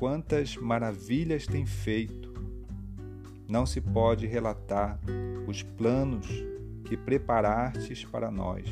quantas 0.00 0.56
maravilhas 0.56 1.46
tem 1.46 1.64
feito! 1.64 2.32
Não 3.46 3.66
se 3.66 3.80
pode 3.80 4.26
relatar 4.26 4.98
os 5.46 5.62
planos 5.62 6.26
que 6.86 6.96
preparastes 6.96 8.04
para 8.04 8.30
nós. 8.30 8.64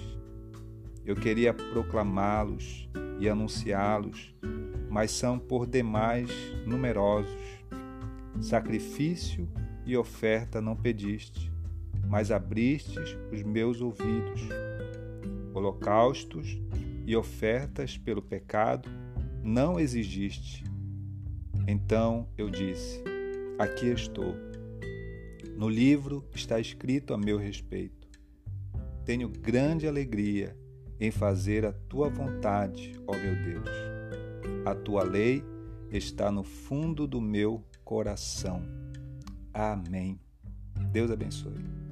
Eu 1.04 1.14
queria 1.14 1.52
proclamá-los 1.52 2.88
e 3.20 3.28
anunciá-los, 3.28 4.34
mas 4.90 5.10
são 5.10 5.38
por 5.38 5.66
demais 5.66 6.30
numerosos. 6.66 7.42
Sacrifício 8.40 9.48
e 9.84 9.96
oferta 9.96 10.60
não 10.60 10.74
pediste 10.74 11.52
mas 12.08 12.30
abristes 12.30 13.16
os 13.30 13.42
meus 13.42 13.82
ouvidos. 13.82 14.40
Holocaustos 15.52 16.58
e 17.06 17.14
ofertas 17.14 17.98
pelo 17.98 18.22
pecado 18.22 18.88
não 19.42 19.78
exigiste. 19.78 20.67
Então 21.70 22.26
eu 22.38 22.48
disse: 22.48 23.04
Aqui 23.58 23.88
estou. 23.88 24.34
No 25.54 25.68
livro 25.68 26.24
está 26.34 26.58
escrito 26.58 27.12
a 27.12 27.18
meu 27.18 27.36
respeito. 27.36 28.08
Tenho 29.04 29.28
grande 29.28 29.86
alegria 29.86 30.56
em 30.98 31.10
fazer 31.10 31.66
a 31.66 31.72
tua 31.72 32.08
vontade, 32.08 32.94
ó 33.06 33.14
meu 33.14 33.34
Deus. 33.44 33.68
A 34.64 34.74
tua 34.74 35.02
lei 35.02 35.44
está 35.90 36.32
no 36.32 36.42
fundo 36.42 37.06
do 37.06 37.20
meu 37.20 37.62
coração. 37.84 38.62
Amém. 39.52 40.18
Deus 40.90 41.10
abençoe. 41.10 41.87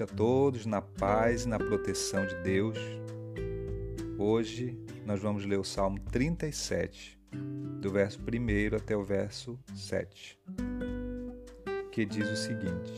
Noite 0.00 0.02
a 0.02 0.06
todos, 0.06 0.66
na 0.66 0.80
paz 0.80 1.44
e 1.44 1.48
na 1.48 1.58
proteção 1.58 2.26
de 2.26 2.34
Deus. 2.36 2.78
Hoje 4.18 4.78
nós 5.04 5.20
vamos 5.20 5.44
ler 5.44 5.58
o 5.58 5.64
Salmo 5.64 5.98
37, 6.10 7.18
do 7.80 7.90
verso 7.90 8.18
1 8.20 8.76
até 8.76 8.96
o 8.96 9.02
verso 9.02 9.58
7, 9.74 10.38
que 11.92 12.04
diz 12.06 12.28
o 12.30 12.36
seguinte: 12.36 12.94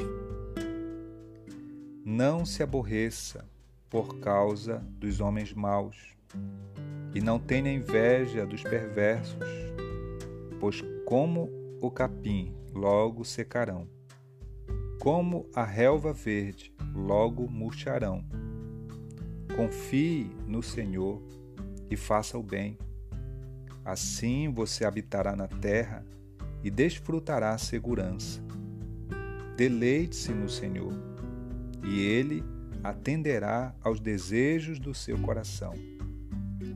Não 2.05 2.45
se 2.45 2.63
aborreça 2.63 3.45
por 3.91 4.21
causa 4.21 4.79
dos 4.99 5.21
homens 5.21 5.53
maus, 5.53 6.15
e 7.15 7.21
não 7.21 7.39
tenha 7.39 7.73
inveja 7.73 8.47
dos 8.47 8.63
perversos, 8.63 9.37
pois 10.61 10.83
como 11.05 11.51
o 11.81 11.91
capim 11.91 12.55
logo 12.73 13.25
secarão, 13.25 13.89
como 15.01 15.49
a 15.55 15.65
relva 15.65 16.13
verde 16.13 16.72
logo 16.95 17.49
murcharão. 17.49 18.25
Confie 19.57 20.31
no 20.47 20.63
Senhor 20.63 21.23
e 21.91 21.97
faça 21.97 22.39
o 22.39 22.43
bem. 22.43 22.79
Assim 23.85 24.53
você 24.53 24.85
habitará 24.85 25.35
na 25.35 25.49
terra 25.49 26.05
e 26.63 26.71
desfrutará 26.71 27.53
a 27.53 27.59
segurança. 27.59 28.41
Deleite-se 29.57 30.33
no 30.33 30.49
Senhor, 30.49 30.93
e 31.85 32.01
Ele 32.01 32.43
atenderá 32.83 33.75
aos 33.83 34.01
desejos 34.01 34.79
do 34.79 34.95
seu 34.95 35.19
coração. 35.19 35.75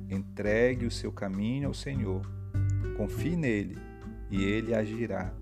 Entregue 0.09 0.87
o 0.87 0.91
seu 0.91 1.11
caminho 1.11 1.69
ao 1.69 1.75
Senhor, 1.75 2.23
confie 2.97 3.37
nele 3.37 3.77
e 4.31 4.43
ele 4.43 4.75
agirá. 4.75 5.33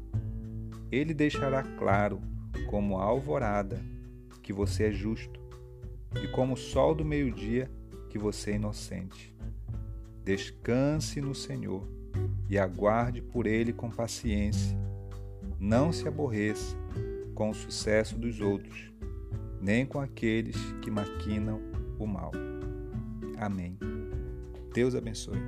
Ele 0.90 1.12
deixará 1.12 1.62
claro, 1.62 2.20
como 2.68 2.98
a 2.98 3.02
alvorada, 3.02 3.80
que 4.44 4.52
você 4.52 4.84
é 4.84 4.92
justo, 4.92 5.40
e 6.22 6.28
como 6.28 6.54
o 6.54 6.56
sol 6.56 6.94
do 6.94 7.04
meio-dia, 7.04 7.68
que 8.08 8.18
você 8.18 8.52
é 8.52 8.54
inocente. 8.54 9.34
Descanse 10.22 11.20
no 11.20 11.34
Senhor 11.34 11.82
e 12.48 12.56
aguarde 12.56 13.20
por 13.20 13.44
ele 13.46 13.72
com 13.72 13.90
paciência. 13.90 14.78
Não 15.58 15.92
se 15.92 16.06
aborreça 16.06 16.76
com 17.34 17.50
o 17.50 17.54
sucesso 17.54 18.16
dos 18.16 18.40
outros 18.40 18.94
nem 19.64 19.86
com 19.86 19.98
aqueles 19.98 20.56
que 20.82 20.90
maquinam 20.90 21.58
o 21.98 22.06
mal. 22.06 22.32
Amém. 23.38 23.78
Deus 24.74 24.94
abençoe. 24.94 25.38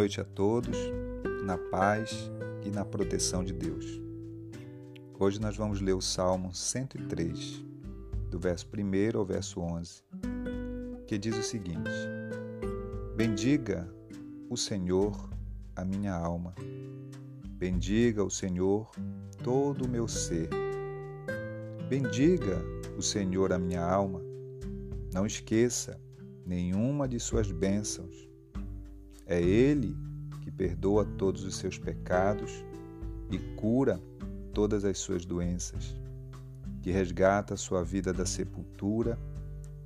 Noite 0.00 0.18
a 0.18 0.24
todos, 0.24 0.78
na 1.44 1.58
paz 1.58 2.30
e 2.64 2.70
na 2.70 2.86
proteção 2.86 3.44
de 3.44 3.52
Deus. 3.52 4.00
Hoje 5.18 5.38
nós 5.38 5.58
vamos 5.58 5.82
ler 5.82 5.92
o 5.92 6.00
Salmo 6.00 6.54
103 6.54 7.62
do 8.30 8.38
verso 8.38 8.66
1 8.66 9.18
ao 9.18 9.26
verso 9.26 9.60
11, 9.60 10.02
que 11.06 11.18
diz 11.18 11.36
o 11.36 11.42
seguinte: 11.42 11.90
Bendiga 13.14 13.92
o 14.48 14.56
Senhor 14.56 15.12
a 15.76 15.84
minha 15.84 16.14
alma, 16.14 16.54
bendiga 17.58 18.24
o 18.24 18.30
Senhor 18.30 18.90
todo 19.44 19.84
o 19.84 19.88
meu 19.88 20.08
ser. 20.08 20.48
Bendiga 21.90 22.56
o 22.96 23.02
Senhor 23.02 23.52
a 23.52 23.58
minha 23.58 23.84
alma, 23.84 24.22
não 25.12 25.26
esqueça 25.26 26.00
nenhuma 26.46 27.06
de 27.06 27.20
suas 27.20 27.52
bênçãos. 27.52 28.29
É 29.30 29.40
Ele 29.40 29.96
que 30.42 30.50
perdoa 30.50 31.04
todos 31.04 31.44
os 31.44 31.54
seus 31.54 31.78
pecados 31.78 32.64
e 33.30 33.38
cura 33.54 34.02
todas 34.52 34.84
as 34.84 34.98
suas 34.98 35.24
doenças 35.24 35.94
que 36.82 36.90
resgata 36.90 37.56
sua 37.56 37.84
vida 37.84 38.12
da 38.12 38.26
sepultura 38.26 39.16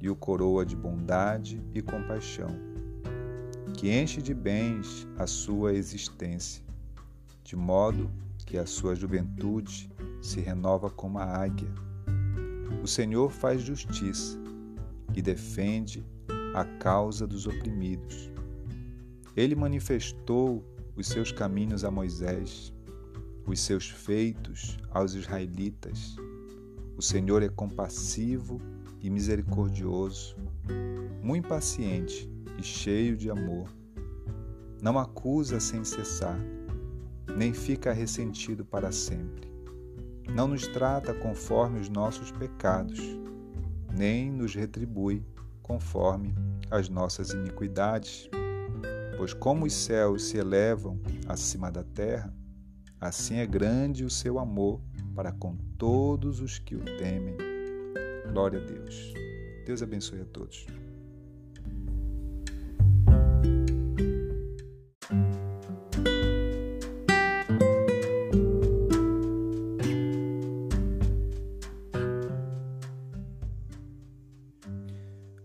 e 0.00 0.08
o 0.08 0.16
coroa 0.16 0.64
de 0.64 0.74
bondade 0.74 1.62
e 1.74 1.82
compaixão, 1.82 2.56
que 3.76 3.90
enche 3.90 4.22
de 4.22 4.32
bens 4.32 5.06
a 5.18 5.26
sua 5.26 5.74
existência, 5.74 6.64
de 7.42 7.54
modo 7.54 8.10
que 8.46 8.56
a 8.56 8.64
sua 8.64 8.94
juventude 8.94 9.90
se 10.22 10.40
renova 10.40 10.88
como 10.88 11.18
a 11.18 11.24
águia. 11.24 11.68
O 12.82 12.86
Senhor 12.86 13.30
faz 13.30 13.60
justiça 13.60 14.38
e 15.14 15.20
defende 15.20 16.02
a 16.54 16.64
causa 16.64 17.26
dos 17.26 17.46
oprimidos. 17.46 18.33
Ele 19.36 19.54
manifestou 19.54 20.64
os 20.96 21.08
seus 21.08 21.32
caminhos 21.32 21.84
a 21.84 21.90
Moisés, 21.90 22.72
os 23.46 23.60
seus 23.60 23.90
feitos 23.90 24.78
aos 24.90 25.14
israelitas. 25.14 26.16
O 26.96 27.02
Senhor 27.02 27.42
é 27.42 27.48
compassivo 27.48 28.60
e 29.00 29.10
misericordioso, 29.10 30.36
muito 31.22 31.48
paciente 31.48 32.30
e 32.58 32.62
cheio 32.62 33.16
de 33.16 33.28
amor. 33.28 33.68
Não 34.80 34.98
acusa 34.98 35.58
sem 35.58 35.82
cessar, 35.84 36.38
nem 37.36 37.52
fica 37.52 37.92
ressentido 37.92 38.64
para 38.64 38.92
sempre. 38.92 39.52
Não 40.34 40.48
nos 40.48 40.66
trata 40.68 41.12
conforme 41.12 41.80
os 41.80 41.88
nossos 41.88 42.30
pecados, 42.30 43.00
nem 43.92 44.30
nos 44.30 44.54
retribui 44.54 45.24
conforme 45.62 46.34
as 46.70 46.88
nossas 46.88 47.30
iniquidades. 47.30 48.28
Pois 49.24 49.32
como 49.32 49.64
os 49.64 49.72
céus 49.72 50.24
se 50.24 50.36
elevam 50.36 51.00
acima 51.26 51.72
da 51.72 51.82
terra, 51.82 52.30
assim 53.00 53.36
é 53.36 53.46
grande 53.46 54.04
o 54.04 54.10
seu 54.10 54.38
amor 54.38 54.82
para 55.14 55.32
com 55.32 55.56
todos 55.78 56.40
os 56.40 56.58
que 56.58 56.74
o 56.76 56.84
temem. 56.98 57.34
Glória 58.30 58.60
a 58.60 58.62
Deus. 58.62 59.14
Deus 59.64 59.82
abençoe 59.82 60.20
a 60.20 60.26
todos. 60.26 60.66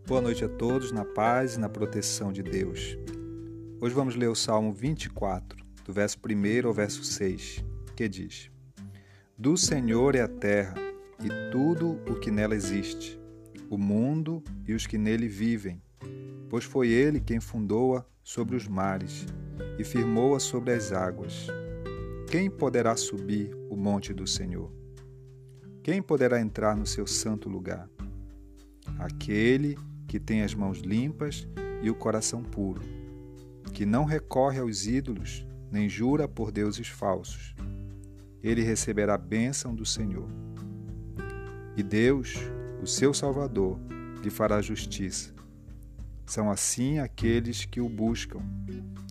Boa 0.06 0.20
noite 0.20 0.44
a 0.44 0.50
todos, 0.50 0.92
na 0.92 1.06
paz 1.06 1.56
e 1.56 1.60
na 1.62 1.70
proteção 1.70 2.34
de 2.34 2.44
Deus. 2.44 2.98
Hoje 3.82 3.96
vamos 3.96 4.14
ler 4.18 4.28
o 4.28 4.36
Salmo 4.36 4.74
24, 4.74 5.58
do 5.86 5.94
verso 5.94 6.18
1 6.18 6.68
ao 6.68 6.74
verso 6.74 7.02
6, 7.02 7.64
que 7.96 8.10
diz: 8.10 8.52
Do 9.38 9.56
Senhor 9.56 10.16
é 10.16 10.22
a 10.22 10.28
terra 10.28 10.76
e 11.24 11.50
tudo 11.50 11.92
o 12.06 12.20
que 12.20 12.30
nela 12.30 12.54
existe, 12.54 13.18
o 13.70 13.78
mundo 13.78 14.44
e 14.68 14.74
os 14.74 14.86
que 14.86 14.98
nele 14.98 15.30
vivem, 15.30 15.82
pois 16.50 16.66
foi 16.66 16.90
ele 16.90 17.22
quem 17.22 17.40
fundou-a 17.40 18.06
sobre 18.22 18.58
os 18.58 18.68
mares 18.68 19.26
e 19.78 19.84
firmou-a 19.86 20.42
sobre 20.42 20.74
as 20.74 20.92
águas. 20.92 21.48
Quem 22.30 22.50
poderá 22.50 22.98
subir 22.98 23.56
o 23.70 23.78
monte 23.78 24.14
do 24.14 24.28
Senhor? 24.28 24.70
Quem 25.82 26.02
poderá 26.02 26.42
entrar 26.42 26.76
no 26.76 26.86
seu 26.86 27.08
santo 27.08 27.48
lugar? 27.48 27.90
Aquele 28.98 29.78
que 30.06 30.20
tem 30.20 30.42
as 30.42 30.54
mãos 30.54 30.80
limpas 30.80 31.48
e 31.82 31.90
o 31.90 31.96
coração 31.96 32.44
puro, 32.44 32.99
que 33.80 33.86
não 33.86 34.04
recorre 34.04 34.60
aos 34.60 34.86
ídolos, 34.86 35.48
nem 35.72 35.88
jura 35.88 36.28
por 36.28 36.52
deuses 36.52 36.90
falsos. 36.90 37.56
Ele 38.44 38.62
receberá 38.62 39.14
a 39.14 39.18
bênção 39.18 39.74
do 39.74 39.86
Senhor. 39.86 40.28
E 41.78 41.82
Deus, 41.82 42.36
o 42.84 42.86
seu 42.86 43.14
Salvador, 43.14 43.80
lhe 44.22 44.30
fará 44.30 44.62
justiça. 44.62 45.34
São 46.26 46.52
assim 46.52 47.00
aqueles 47.00 47.64
que 47.64 47.80
o 47.80 47.88
buscam, 47.88 48.42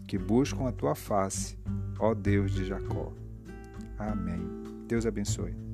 que 0.07 0.19
buscam 0.19 0.69
a 0.69 0.73
tua 0.73 0.95
face, 0.95 1.59
ó 1.99 2.13
Deus 2.13 2.53
de 2.53 2.67
Jacó. 2.67 3.15
Amém. 3.99 4.47
Deus 4.87 5.07
abençoe. 5.07 5.68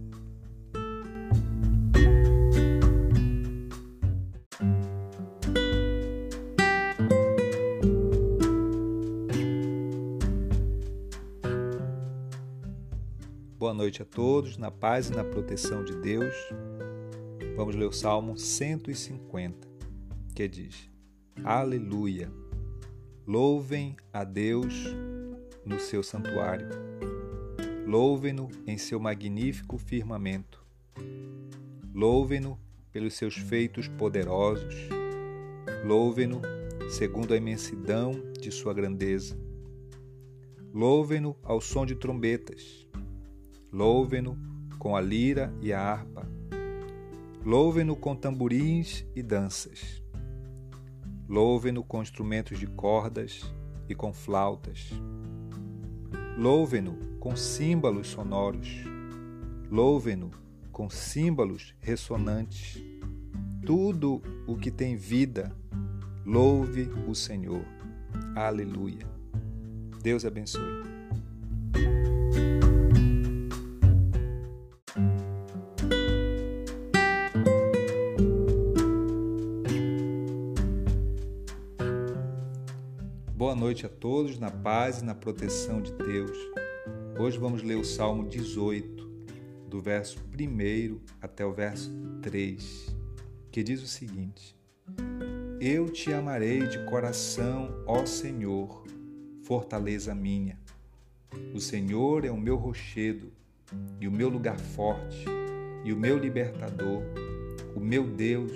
Noite 13.95 14.03
a 14.03 14.05
todos, 14.05 14.57
na 14.57 14.73
paz 14.73 15.09
e 15.09 15.13
na 15.13 15.23
proteção 15.23 15.85
de 15.85 15.95
Deus. 16.01 16.35
Vamos 17.55 17.77
ler 17.77 17.87
o 17.87 17.93
Salmo 17.93 18.37
150, 18.37 19.69
que 20.35 20.49
diz: 20.49 20.91
Aleluia! 21.45 22.29
Louvem 23.25 23.95
a 24.13 24.25
Deus 24.25 24.75
no 25.65 25.79
seu 25.79 26.03
santuário. 26.03 26.67
Louvem-no 27.87 28.49
em 28.67 28.77
seu 28.77 28.99
magnífico 28.99 29.79
firmamento. 29.79 30.65
Louvem-no 31.95 32.59
pelos 32.91 33.15
seus 33.15 33.37
feitos 33.37 33.87
poderosos. 33.87 34.75
Louvem-no 35.85 36.43
segundo 36.91 37.33
a 37.33 37.37
imensidão 37.37 38.13
de 38.41 38.51
sua 38.51 38.75
grandeza. 38.75 39.39
Louvem-no 40.73 41.37
ao 41.45 41.61
som 41.61 41.87
de 41.87 41.95
trombetas 41.95 42.84
Louvem-no 43.75 44.39
com 44.79 44.95
a 44.95 45.01
lira 45.01 45.53
e 45.61 45.73
a 45.73 45.81
harpa. 45.81 46.25
Louvem-no 47.45 47.97
com 47.97 48.15
tamborins 48.15 49.05
e 49.17 49.21
danças. 49.21 50.01
Louvem-no 51.29 51.83
com 51.83 52.01
instrumentos 52.01 52.57
de 52.57 52.69
cordas 52.69 53.53
e 53.89 53.95
com 53.95 54.13
flautas. 54.13 54.91
Louvem-no 56.39 57.19
com 57.19 57.35
símbolos 57.35 58.07
sonoros. 58.07 58.69
Louvem-no 59.69 60.31
com 60.71 60.89
símbolos 60.89 61.75
ressonantes. 61.81 62.81
Tudo 63.67 64.23
o 64.47 64.57
que 64.57 64.71
tem 64.71 64.95
vida, 64.95 65.53
louve 66.25 66.89
o 67.09 67.15
Senhor. 67.15 67.65
Aleluia. 68.37 69.05
Deus 70.01 70.25
abençoe. 70.25 70.94
Noite 83.75 83.87
a 83.87 83.89
todos, 83.89 84.39
na 84.39 84.53
paz 84.53 85.01
e 85.01 85.05
na 85.05 85.17
proteção 85.17 85.83
de 85.83 85.93
Deus. 85.95 86.39
Hoje 87.19 87.37
vamos 87.37 87.61
ler 87.61 87.75
o 87.75 87.85
Salmo 87.85 88.29
18, 88.29 89.05
do 89.69 89.81
verso 89.81 90.25
1 90.33 91.01
até 91.21 91.45
o 91.45 91.53
verso 91.53 91.91
3, 92.23 92.95
que 93.51 93.65
diz 93.65 93.83
o 93.83 93.89
seguinte: 93.89 94.57
Eu 95.61 95.89
te 95.89 96.13
amarei 96.13 96.69
de 96.69 96.85
coração, 96.85 97.69
ó 97.85 98.07
Senhor, 98.07 98.85
fortaleza 99.43 100.15
minha. 100.15 100.57
O 101.53 101.59
Senhor 101.59 102.25
é 102.25 102.31
o 102.31 102.37
meu 102.37 102.55
rochedo 102.55 103.33
e 104.01 104.07
o 104.07 104.13
meu 104.13 104.29
lugar 104.29 104.61
forte 104.61 105.25
e 105.85 105.93
o 105.93 105.97
meu 105.97 106.17
libertador, 106.17 107.03
o 107.75 107.81
meu 107.81 108.07
Deus, 108.07 108.53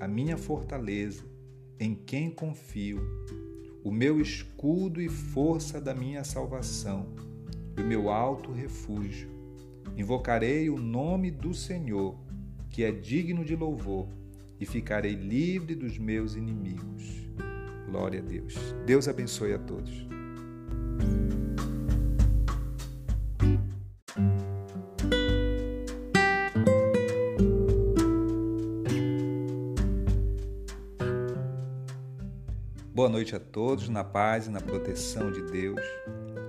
a 0.00 0.08
minha 0.08 0.38
fortaleza, 0.38 1.22
em 1.78 1.94
quem 1.94 2.30
confio 2.30 3.02
o 3.84 3.90
meu 3.92 4.18
escudo 4.18 4.98
e 5.02 5.10
força 5.10 5.78
da 5.78 5.94
minha 5.94 6.24
salvação, 6.24 7.06
e 7.76 7.82
o 7.82 7.86
meu 7.86 8.08
alto 8.08 8.50
refúgio. 8.50 9.28
Invocarei 9.94 10.70
o 10.70 10.78
nome 10.78 11.30
do 11.30 11.52
Senhor, 11.52 12.16
que 12.70 12.82
é 12.82 12.90
digno 12.90 13.44
de 13.44 13.54
louvor, 13.54 14.08
e 14.58 14.64
ficarei 14.64 15.12
livre 15.12 15.74
dos 15.74 15.98
meus 15.98 16.34
inimigos. 16.34 17.28
Glória 17.86 18.20
a 18.20 18.22
Deus. 18.22 18.54
Deus 18.86 19.06
abençoe 19.06 19.52
a 19.52 19.58
todos. 19.58 20.08
Noite 33.24 33.36
a 33.36 33.40
todos, 33.40 33.88
na 33.88 34.04
paz 34.04 34.48
e 34.48 34.50
na 34.50 34.60
proteção 34.60 35.32
de 35.32 35.40
Deus. 35.50 35.80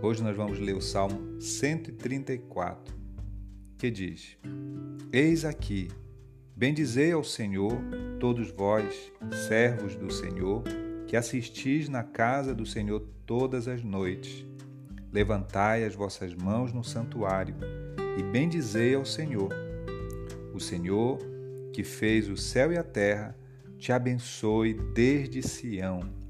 Hoje 0.01 0.21
nós 0.21 0.35
vamos 0.35 0.59
ler 0.59 0.75
o 0.75 0.81
Salmo 0.81 1.39
134, 1.39 2.93
que 3.77 3.89
diz: 3.89 4.37
Eis 5.09 5.45
aqui, 5.45 5.87
bendizei 6.53 7.13
ao 7.13 7.23
Senhor, 7.23 7.71
todos 8.19 8.51
vós, 8.51 9.09
servos 9.47 9.95
do 9.95 10.11
Senhor, 10.11 10.63
que 11.07 11.15
assistis 11.15 11.87
na 11.87 12.03
casa 12.03 12.53
do 12.53 12.65
Senhor 12.65 13.07
todas 13.25 13.69
as 13.69 13.81
noites. 13.81 14.45
Levantai 15.13 15.85
as 15.85 15.95
vossas 15.95 16.35
mãos 16.35 16.73
no 16.73 16.83
santuário 16.83 17.55
e 18.19 18.23
bendizei 18.23 18.95
ao 18.95 19.05
Senhor. 19.05 19.49
O 20.53 20.59
Senhor, 20.59 21.19
que 21.71 21.85
fez 21.85 22.27
o 22.27 22.35
céu 22.35 22.73
e 22.73 22.77
a 22.77 22.83
terra, 22.83 23.33
te 23.77 23.93
abençoe 23.93 24.73
desde 24.93 25.41
Sião 25.41 26.24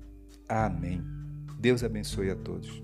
Amém. 0.47 1.03
Deus 1.59 1.83
abençoe 1.83 2.29
a 2.29 2.35
todos. 2.35 2.83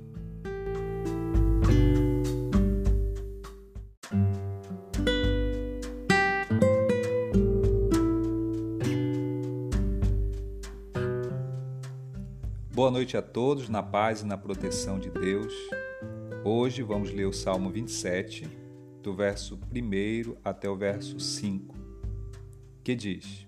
Boa 12.74 12.90
noite 12.90 13.16
a 13.16 13.22
todos, 13.22 13.70
na 13.70 13.84
paz 13.84 14.22
e 14.22 14.26
na 14.26 14.36
proteção 14.36 14.98
de 14.98 15.12
Deus. 15.12 15.54
Hoje 16.44 16.82
vamos 16.82 17.12
ler 17.12 17.26
o 17.26 17.34
Salmo 17.34 17.70
27, 17.70 18.50
do 19.04 19.14
verso 19.14 19.60
1 19.72 20.38
até 20.44 20.68
o 20.68 20.76
verso 20.76 21.20
5, 21.20 21.76
que 22.84 22.96
diz: 22.96 23.48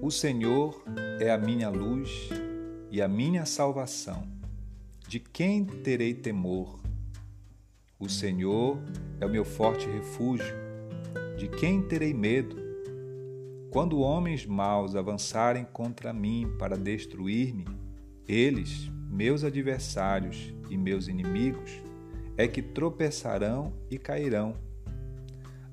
O 0.00 0.10
Senhor 0.10 0.82
é 1.20 1.30
a 1.30 1.38
minha 1.38 1.68
luz 1.68 2.28
e 2.92 3.00
a 3.00 3.08
minha 3.08 3.46
salvação. 3.46 4.22
De 5.08 5.18
quem 5.18 5.64
terei 5.64 6.12
temor? 6.12 6.78
O 7.98 8.06
Senhor 8.06 8.78
é 9.18 9.24
o 9.24 9.30
meu 9.30 9.46
forte 9.46 9.88
refúgio. 9.88 10.54
De 11.38 11.48
quem 11.48 11.80
terei 11.80 12.12
medo? 12.12 12.54
Quando 13.70 14.00
homens 14.00 14.44
maus 14.44 14.94
avançarem 14.94 15.64
contra 15.64 16.12
mim 16.12 16.54
para 16.58 16.76
destruir-me, 16.76 17.64
eles, 18.28 18.90
meus 19.08 19.42
adversários 19.42 20.52
e 20.68 20.76
meus 20.76 21.08
inimigos, 21.08 21.70
é 22.36 22.46
que 22.46 22.60
tropeçarão 22.60 23.72
e 23.90 23.96
cairão. 23.96 24.54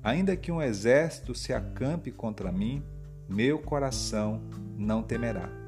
Ainda 0.02 0.34
que 0.36 0.50
um 0.50 0.62
exército 0.62 1.34
se 1.34 1.52
acampe 1.52 2.10
contra 2.10 2.50
mim, 2.50 2.82
meu 3.28 3.58
coração 3.58 4.40
não 4.78 5.02
temerá. 5.02 5.59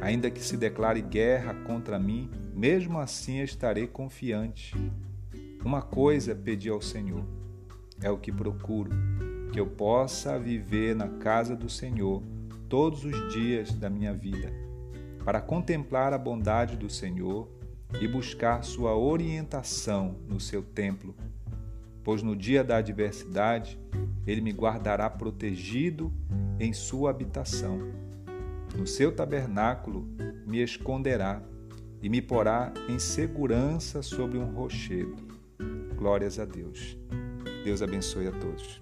Ainda 0.00 0.30
que 0.30 0.40
se 0.40 0.56
declare 0.56 1.02
guerra 1.02 1.54
contra 1.66 1.98
mim, 1.98 2.30
mesmo 2.54 2.98
assim 2.98 3.40
estarei 3.40 3.86
confiante. 3.86 4.74
Uma 5.64 5.82
coisa 5.82 6.34
pedi 6.34 6.68
ao 6.68 6.80
Senhor, 6.80 7.24
é 8.00 8.10
o 8.10 8.18
que 8.18 8.30
procuro 8.30 8.90
que 9.52 9.58
eu 9.58 9.66
possa 9.66 10.38
viver 10.38 10.94
na 10.94 11.08
casa 11.08 11.56
do 11.56 11.68
Senhor 11.68 12.22
todos 12.68 13.04
os 13.04 13.32
dias 13.32 13.72
da 13.72 13.88
minha 13.88 14.12
vida, 14.12 14.52
para 15.24 15.40
contemplar 15.40 16.12
a 16.12 16.18
bondade 16.18 16.76
do 16.76 16.90
Senhor 16.90 17.48
e 18.00 18.06
buscar 18.06 18.62
sua 18.62 18.96
orientação 18.96 20.16
no 20.28 20.38
seu 20.38 20.62
templo. 20.62 21.14
Pois 22.04 22.22
no 22.22 22.36
dia 22.36 22.62
da 22.62 22.76
adversidade, 22.76 23.78
ele 24.26 24.40
me 24.40 24.52
guardará 24.52 25.08
protegido 25.08 26.12
em 26.60 26.72
sua 26.72 27.10
habitação. 27.10 28.07
No 28.76 28.86
seu 28.86 29.10
tabernáculo 29.10 30.08
me 30.46 30.62
esconderá 30.62 31.42
e 32.02 32.08
me 32.08 32.22
porá 32.22 32.72
em 32.88 32.98
segurança 32.98 34.02
sobre 34.02 34.38
um 34.38 34.52
rochedo. 34.52 35.16
Glórias 35.96 36.38
a 36.38 36.44
Deus. 36.44 36.96
Deus 37.64 37.82
abençoe 37.82 38.28
a 38.28 38.32
todos. 38.32 38.80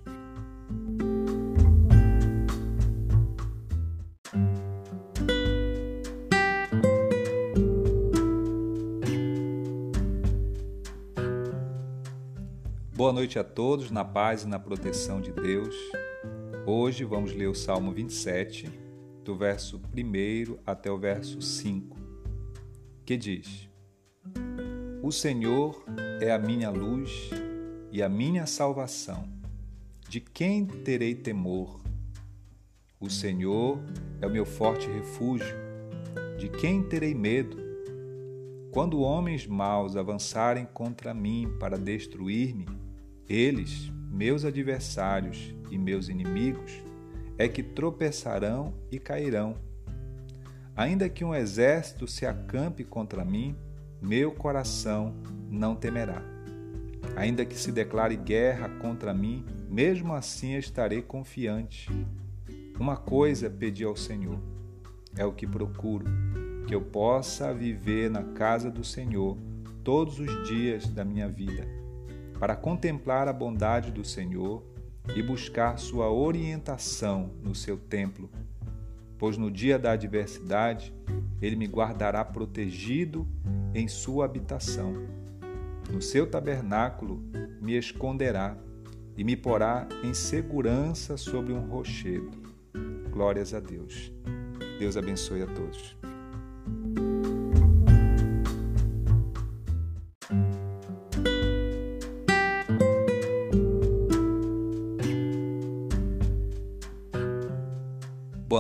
Boa 12.92 13.12
noite 13.12 13.38
a 13.38 13.44
todos, 13.44 13.90
na 13.90 14.04
paz 14.04 14.42
e 14.42 14.48
na 14.48 14.58
proteção 14.58 15.20
de 15.20 15.30
Deus. 15.30 15.74
Hoje 16.66 17.04
vamos 17.04 17.32
ler 17.32 17.46
o 17.46 17.54
Salmo 17.54 17.92
27, 17.92 18.85
do 19.26 19.34
verso 19.34 19.82
1 19.92 20.58
até 20.64 20.88
o 20.88 20.96
verso 20.96 21.42
5, 21.42 21.98
que 23.04 23.16
diz: 23.16 23.68
O 25.02 25.10
Senhor 25.10 25.84
é 26.20 26.30
a 26.30 26.38
minha 26.38 26.70
luz 26.70 27.30
e 27.90 28.04
a 28.04 28.08
minha 28.08 28.46
salvação. 28.46 29.28
De 30.08 30.20
quem 30.20 30.64
terei 30.64 31.12
temor? 31.12 31.80
O 33.00 33.10
Senhor 33.10 33.80
é 34.20 34.28
o 34.28 34.30
meu 34.30 34.46
forte 34.46 34.86
refúgio. 34.86 35.56
De 36.38 36.48
quem 36.48 36.84
terei 36.84 37.12
medo? 37.12 37.56
Quando 38.70 39.00
homens 39.00 39.44
maus 39.44 39.96
avançarem 39.96 40.66
contra 40.72 41.12
mim 41.12 41.52
para 41.58 41.76
destruir-me, 41.76 42.66
eles, 43.28 43.90
meus 44.08 44.44
adversários 44.44 45.52
e 45.68 45.76
meus 45.76 46.08
inimigos, 46.08 46.85
é 47.38 47.48
que 47.48 47.62
tropeçarão 47.62 48.74
e 48.90 48.98
cairão. 48.98 49.56
Ainda 50.74 51.08
que 51.08 51.24
um 51.24 51.34
exército 51.34 52.06
se 52.06 52.26
acampe 52.26 52.84
contra 52.84 53.24
mim, 53.24 53.56
meu 54.00 54.32
coração 54.32 55.14
não 55.50 55.74
temerá. 55.74 56.22
Ainda 57.16 57.44
que 57.44 57.54
se 57.54 57.72
declare 57.72 58.16
guerra 58.16 58.68
contra 58.80 59.14
mim, 59.14 59.44
mesmo 59.70 60.12
assim 60.12 60.54
estarei 60.54 61.00
confiante. 61.00 61.88
Uma 62.78 62.96
coisa 62.96 63.48
pedi 63.48 63.84
ao 63.84 63.96
Senhor, 63.96 64.38
é 65.16 65.24
o 65.24 65.32
que 65.32 65.46
procuro, 65.46 66.04
que 66.66 66.74
eu 66.74 66.82
possa 66.82 67.54
viver 67.54 68.10
na 68.10 68.22
casa 68.22 68.70
do 68.70 68.84
Senhor 68.84 69.38
todos 69.82 70.18
os 70.18 70.48
dias 70.48 70.88
da 70.88 71.04
minha 71.04 71.28
vida 71.28 71.66
para 72.38 72.54
contemplar 72.54 73.28
a 73.28 73.32
bondade 73.32 73.90
do 73.90 74.04
Senhor 74.04 74.62
e 75.14 75.22
buscar 75.22 75.78
sua 75.78 76.10
orientação 76.10 77.30
no 77.42 77.54
seu 77.54 77.76
templo. 77.76 78.28
Pois 79.18 79.36
no 79.36 79.50
dia 79.50 79.78
da 79.78 79.92
adversidade, 79.92 80.92
ele 81.40 81.56
me 81.56 81.66
guardará 81.66 82.24
protegido 82.24 83.26
em 83.74 83.88
sua 83.88 84.24
habitação. 84.24 84.92
No 85.90 86.02
seu 86.02 86.26
tabernáculo 86.26 87.22
me 87.60 87.76
esconderá 87.76 88.56
e 89.16 89.24
me 89.24 89.36
porá 89.36 89.88
em 90.02 90.12
segurança 90.12 91.16
sobre 91.16 91.52
um 91.52 91.60
rochedo. 91.60 92.30
Glórias 93.10 93.54
a 93.54 93.60
Deus. 93.60 94.12
Deus 94.78 94.96
abençoe 94.96 95.42
a 95.42 95.46
todos. 95.46 95.96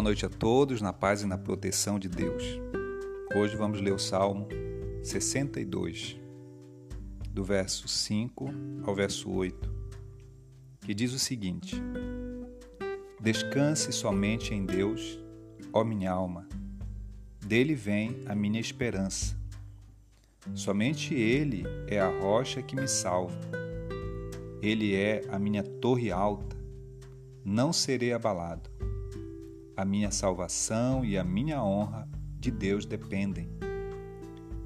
Noite 0.06 0.24
a 0.24 0.28
todos, 0.28 0.80
na 0.80 0.92
paz 0.92 1.22
e 1.22 1.26
na 1.26 1.36
proteção 1.36 1.98
de 1.98 2.08
Deus. 2.08 2.44
Hoje 3.34 3.56
vamos 3.56 3.80
ler 3.80 3.92
o 3.92 3.98
Salmo 3.98 4.46
62, 5.02 6.16
do 7.28 7.42
verso 7.42 7.88
5 7.88 8.48
ao 8.84 8.94
verso 8.94 9.28
8, 9.28 9.68
que 10.82 10.94
diz 10.94 11.12
o 11.12 11.18
seguinte: 11.18 11.82
Descanse 13.20 13.92
somente 13.92 14.54
em 14.54 14.64
Deus, 14.64 15.18
ó 15.72 15.82
minha 15.82 16.12
alma, 16.12 16.46
dele 17.44 17.74
vem 17.74 18.20
a 18.26 18.34
minha 18.36 18.60
esperança. 18.60 19.36
Somente 20.54 21.14
Ele 21.14 21.64
é 21.88 21.98
a 21.98 22.20
rocha 22.20 22.62
que 22.62 22.76
me 22.76 22.86
salva. 22.86 23.40
Ele 24.62 24.94
é 24.94 25.24
a 25.30 25.38
minha 25.40 25.64
torre 25.64 26.12
alta, 26.12 26.56
não 27.44 27.72
serei 27.72 28.12
abalado. 28.12 28.70
A 29.76 29.84
minha 29.84 30.10
salvação 30.10 31.04
e 31.04 31.18
a 31.18 31.22
minha 31.22 31.62
honra 31.62 32.08
de 32.40 32.50
Deus 32.50 32.86
dependem. 32.86 33.46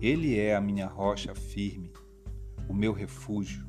Ele 0.01 0.38
é 0.38 0.55
a 0.55 0.61
minha 0.61 0.87
rocha 0.87 1.35
firme, 1.35 1.92
o 2.68 2.73
meu 2.73 2.92
refúgio. 2.92 3.66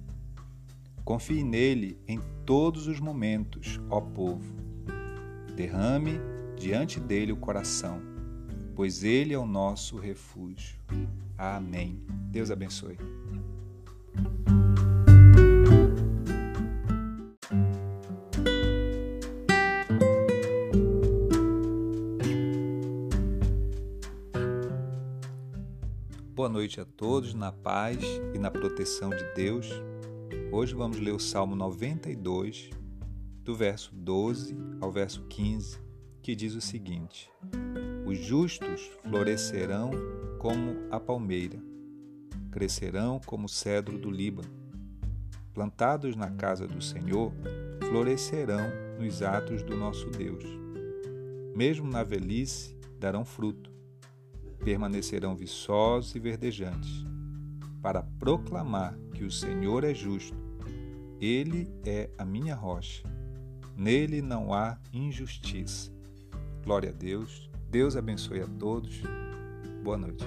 Confie 1.04 1.44
nele 1.44 2.00
em 2.08 2.20
todos 2.46 2.86
os 2.86 3.00
momentos, 3.00 3.82
ó 3.90 4.00
povo. 4.00 4.56
Derrame 5.56 6.20
diante 6.56 7.00
dele 7.00 7.32
o 7.32 7.38
coração, 7.38 8.00
pois 8.76 9.04
ele 9.04 9.34
é 9.34 9.38
o 9.38 9.48
nosso 9.48 9.98
refúgio. 9.98 10.78
Amém. 11.36 12.04
Deus 12.30 12.52
abençoe. 12.52 13.00
Noite 26.62 26.80
a 26.80 26.86
todos, 26.86 27.34
na 27.34 27.52
paz 27.52 27.98
e 28.36 28.38
na 28.38 28.52
proteção 28.52 29.10
de 29.10 29.24
Deus. 29.34 29.68
Hoje 30.52 30.76
vamos 30.76 31.00
ler 31.00 31.12
o 31.12 31.20
Salmo 31.20 31.56
92, 31.56 32.70
do 33.44 33.56
verso 33.56 33.90
12 33.96 34.56
ao 34.80 34.92
verso 34.92 35.24
15, 35.24 35.80
que 36.22 36.36
diz 36.36 36.54
o 36.54 36.62
seguinte: 36.62 37.32
Os 38.06 38.20
justos 38.20 38.92
florescerão 39.02 39.90
como 40.38 40.78
a 40.92 41.00
palmeira, 41.00 41.58
crescerão 42.52 43.20
como 43.26 43.48
o 43.48 43.50
cedro 43.50 43.98
do 43.98 44.12
Líbano. 44.12 44.52
Plantados 45.56 46.16
na 46.16 46.30
casa 46.30 46.68
do 46.68 46.80
Senhor, 46.80 47.34
florescerão 47.90 48.70
nos 49.00 49.24
atos 49.24 49.64
do 49.64 49.76
nosso 49.76 50.12
Deus. 50.12 50.46
Mesmo 51.56 51.90
na 51.90 52.04
velhice, 52.04 52.78
darão 53.00 53.26
fruto 53.26 53.71
permanecerão 54.64 55.36
viçosos 55.36 56.16
e 56.16 56.20
verdejantes, 56.20 57.06
para 57.82 58.04
proclamar 58.20 58.98
que 59.14 59.24
o 59.24 59.32
Senhor 59.32 59.84
é 59.84 59.94
justo. 59.94 60.38
Ele 61.20 61.70
é 61.86 62.10
a 62.18 62.26
minha 62.26 62.56
rocha. 62.56 63.04
Nele 63.76 64.22
não 64.22 64.54
há 64.54 64.78
injustiça. 64.92 65.92
Glória 66.64 66.90
a 66.90 66.94
Deus. 66.94 67.50
Deus 67.70 67.96
abençoe 67.96 68.42
a 68.42 68.48
todos. 68.48 69.02
Boa 69.84 69.98
noite. 69.98 70.26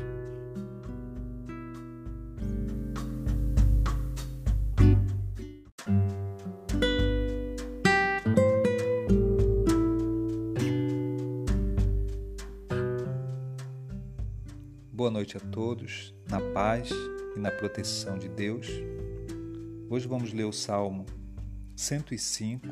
Boa 15.05 15.13
noite 15.13 15.37
a 15.37 15.41
todos, 15.41 16.15
na 16.31 16.41
paz 16.41 16.89
e 17.37 17.39
na 17.39 17.51
proteção 17.51 18.19
de 18.19 18.27
Deus. 18.27 18.67
Hoje 19.91 20.09
vamos 20.09 20.33
ler 20.33 20.45
o 20.45 20.53
Salmo 20.53 21.05
105, 21.77 22.67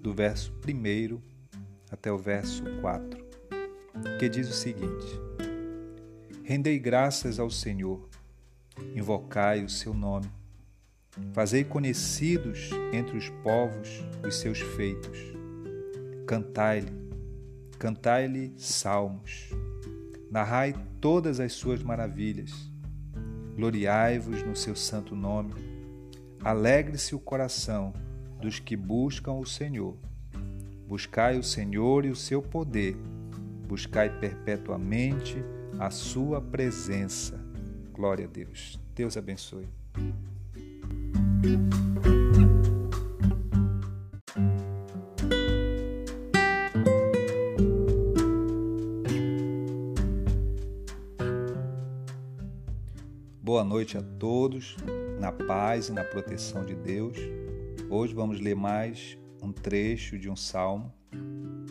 do 0.00 0.14
verso 0.14 0.54
1 0.64 1.20
até 1.90 2.12
o 2.12 2.16
verso 2.16 2.62
4, 2.80 3.26
que 4.20 4.28
diz 4.28 4.48
o 4.48 4.52
seguinte: 4.52 5.20
Rendei 6.44 6.78
graças 6.78 7.40
ao 7.40 7.50
Senhor, 7.50 8.08
invocai 8.94 9.64
o 9.64 9.68
seu 9.68 9.92
nome, 9.92 10.30
fazei 11.32 11.64
conhecidos 11.64 12.70
entre 12.92 13.18
os 13.18 13.30
povos 13.42 13.88
os 14.24 14.36
seus 14.36 14.60
feitos, 14.60 15.18
cantai-lhe, 16.24 16.92
cantai-lhe 17.80 18.54
salmos 18.56 19.50
Narrai 20.30 20.74
todas 21.00 21.40
as 21.40 21.52
suas 21.52 21.82
maravilhas. 21.82 22.70
Gloriai-vos 23.56 24.42
no 24.42 24.54
seu 24.54 24.76
santo 24.76 25.16
nome. 25.16 25.54
Alegre-se 26.44 27.14
o 27.14 27.18
coração 27.18 27.92
dos 28.40 28.58
que 28.60 28.76
buscam 28.76 29.32
o 29.32 29.46
Senhor. 29.46 29.96
Buscai 30.86 31.38
o 31.38 31.42
Senhor 31.42 32.04
e 32.04 32.10
o 32.10 32.16
seu 32.16 32.40
poder. 32.40 32.96
Buscai 33.66 34.08
perpetuamente 34.18 35.36
a 35.78 35.90
sua 35.90 36.40
presença. 36.40 37.38
Glória 37.92 38.26
a 38.26 38.28
Deus. 38.28 38.78
Deus 38.94 39.16
abençoe. 39.16 39.68
Noite 53.78 53.96
a 53.96 54.02
todos, 54.02 54.76
na 55.20 55.30
paz 55.30 55.88
e 55.88 55.92
na 55.92 56.02
proteção 56.02 56.64
de 56.66 56.74
Deus. 56.74 57.16
Hoje 57.88 58.12
vamos 58.12 58.40
ler 58.40 58.56
mais 58.56 59.16
um 59.40 59.52
trecho 59.52 60.18
de 60.18 60.28
um 60.28 60.34
salmo. 60.34 60.92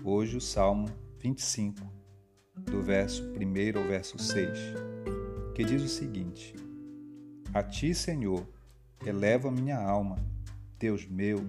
Hoje, 0.06 0.38
o 0.38 0.40
salmo 0.40 0.88
25, 1.20 1.86
do 2.72 2.82
verso 2.82 3.24
1 3.24 3.78
ao 3.78 3.86
verso 3.86 4.18
6, 4.18 4.58
que 5.54 5.66
diz 5.66 5.84
o 5.84 5.90
seguinte: 5.90 6.56
A 7.54 7.62
ti, 7.62 7.94
Senhor, 7.94 8.48
eleva 9.06 9.52
minha 9.52 9.78
alma, 9.78 10.16
Deus 10.80 11.06
meu, 11.06 11.40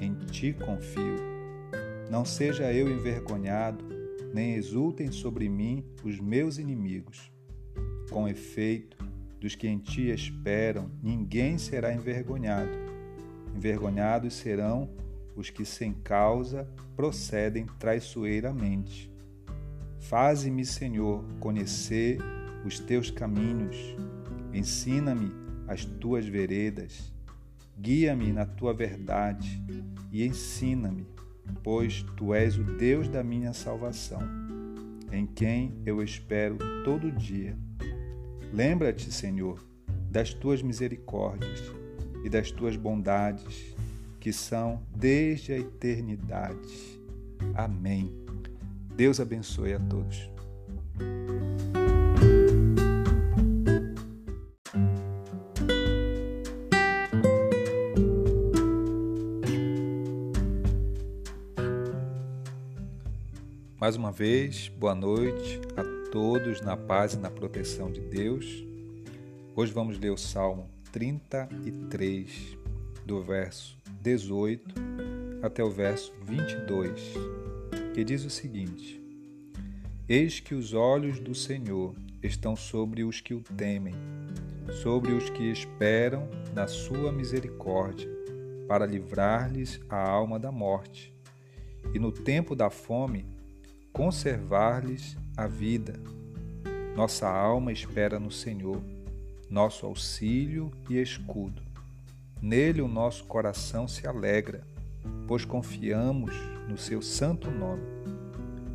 em 0.00 0.14
ti 0.14 0.54
confio. 0.54 1.18
Não 2.10 2.24
seja 2.24 2.72
eu 2.72 2.88
envergonhado, 2.88 3.84
nem 4.32 4.54
exultem 4.54 5.12
sobre 5.12 5.50
mim 5.50 5.84
os 6.02 6.18
meus 6.18 6.56
inimigos. 6.56 7.30
Com 8.10 8.26
efeito, 8.26 8.97
dos 9.40 9.54
que 9.54 9.68
em 9.68 9.78
ti 9.78 10.10
esperam, 10.10 10.90
ninguém 11.02 11.58
será 11.58 11.92
envergonhado. 11.92 12.70
Envergonhados 13.54 14.34
serão 14.34 14.90
os 15.36 15.50
que 15.50 15.64
sem 15.64 15.92
causa 15.92 16.68
procedem 16.96 17.66
traiçoeiramente. 17.78 19.10
Faze-me, 20.00 20.64
Senhor, 20.64 21.24
conhecer 21.38 22.18
os 22.64 22.78
teus 22.80 23.10
caminhos. 23.10 23.76
Ensina-me 24.52 25.32
as 25.66 25.84
tuas 25.84 26.26
veredas. 26.26 27.12
Guia-me 27.78 28.32
na 28.32 28.44
tua 28.44 28.74
verdade 28.74 29.62
e 30.10 30.24
ensina-me, 30.24 31.06
pois 31.62 32.02
tu 32.16 32.34
és 32.34 32.58
o 32.58 32.64
Deus 32.64 33.08
da 33.08 33.22
minha 33.22 33.52
salvação, 33.52 34.20
em 35.12 35.26
quem 35.26 35.80
eu 35.86 36.02
espero 36.02 36.58
todo 36.82 37.12
dia. 37.12 37.56
Lembra-te, 38.52 39.12
Senhor, 39.12 39.62
das 40.10 40.32
tuas 40.32 40.62
misericórdias 40.62 41.62
e 42.24 42.28
das 42.28 42.50
tuas 42.50 42.76
bondades, 42.76 43.74
que 44.18 44.32
são 44.32 44.82
desde 44.96 45.52
a 45.52 45.58
eternidade. 45.58 47.00
Amém. 47.54 48.12
Deus 48.96 49.20
abençoe 49.20 49.74
a 49.74 49.78
todos. 49.78 50.30
Mais 63.78 63.94
uma 63.94 64.10
vez, 64.10 64.68
boa 64.68 64.94
noite 64.94 65.60
a 65.76 65.82
todos 65.82 65.97
na 66.64 66.74
paz 66.74 67.12
e 67.12 67.18
na 67.18 67.30
proteção 67.30 67.92
de 67.92 68.00
Deus. 68.00 68.64
Hoje 69.54 69.70
vamos 69.72 69.98
ler 69.98 70.10
o 70.10 70.16
Salmo 70.16 70.66
33, 70.90 72.56
do 73.04 73.22
verso 73.22 73.76
18 74.00 74.74
até 75.42 75.62
o 75.62 75.70
verso 75.70 76.14
22, 76.22 77.12
que 77.92 78.02
diz 78.04 78.24
o 78.24 78.30
seguinte: 78.30 79.04
Eis 80.08 80.40
que 80.40 80.54
os 80.54 80.72
olhos 80.72 81.20
do 81.20 81.34
Senhor 81.34 81.94
estão 82.22 82.56
sobre 82.56 83.04
os 83.04 83.20
que 83.20 83.34
o 83.34 83.42
temem, 83.42 83.94
sobre 84.82 85.12
os 85.12 85.28
que 85.28 85.42
esperam 85.50 86.26
na 86.54 86.66
sua 86.66 87.12
misericórdia, 87.12 88.08
para 88.66 88.86
livrar-lhes 88.86 89.78
a 89.90 90.08
alma 90.08 90.38
da 90.38 90.50
morte, 90.50 91.14
e 91.92 91.98
no 91.98 92.10
tempo 92.10 92.56
da 92.56 92.70
fome 92.70 93.26
conservar-lhes 93.92 95.14
a 95.38 95.46
vida. 95.46 95.94
Nossa 96.96 97.28
alma 97.28 97.70
espera 97.70 98.18
no 98.18 98.28
Senhor, 98.28 98.82
nosso 99.48 99.86
auxílio 99.86 100.72
e 100.90 101.00
escudo. 101.00 101.62
Nele 102.42 102.82
o 102.82 102.88
nosso 102.88 103.22
coração 103.24 103.86
se 103.86 104.04
alegra, 104.04 104.66
pois 105.28 105.44
confiamos 105.44 106.34
no 106.68 106.76
seu 106.76 107.00
santo 107.00 107.48
nome. 107.52 107.84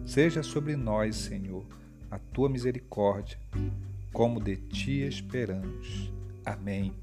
Seja 0.06 0.41
sobre 0.41 0.78
nós, 0.78 1.17
Senhor, 1.17 1.65
a 2.10 2.17
tua 2.17 2.47
misericórdia, 2.47 3.38
como 4.13 4.41
de 4.41 4.56
ti 4.56 5.02
esperamos. 5.02 6.13
Amém. 6.45 6.93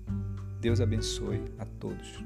Deus 0.59 0.81
abençoe 0.81 1.43
a 1.59 1.67
todos. 1.67 2.19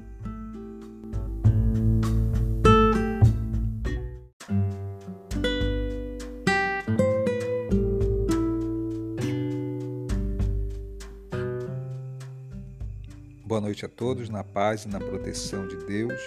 Noite 13.75 13.85
a 13.85 13.89
todos, 13.89 14.29
na 14.29 14.41
paz 14.41 14.85
e 14.85 14.87
na 14.87 15.01
proteção 15.01 15.67
de 15.67 15.75
Deus. 15.85 16.21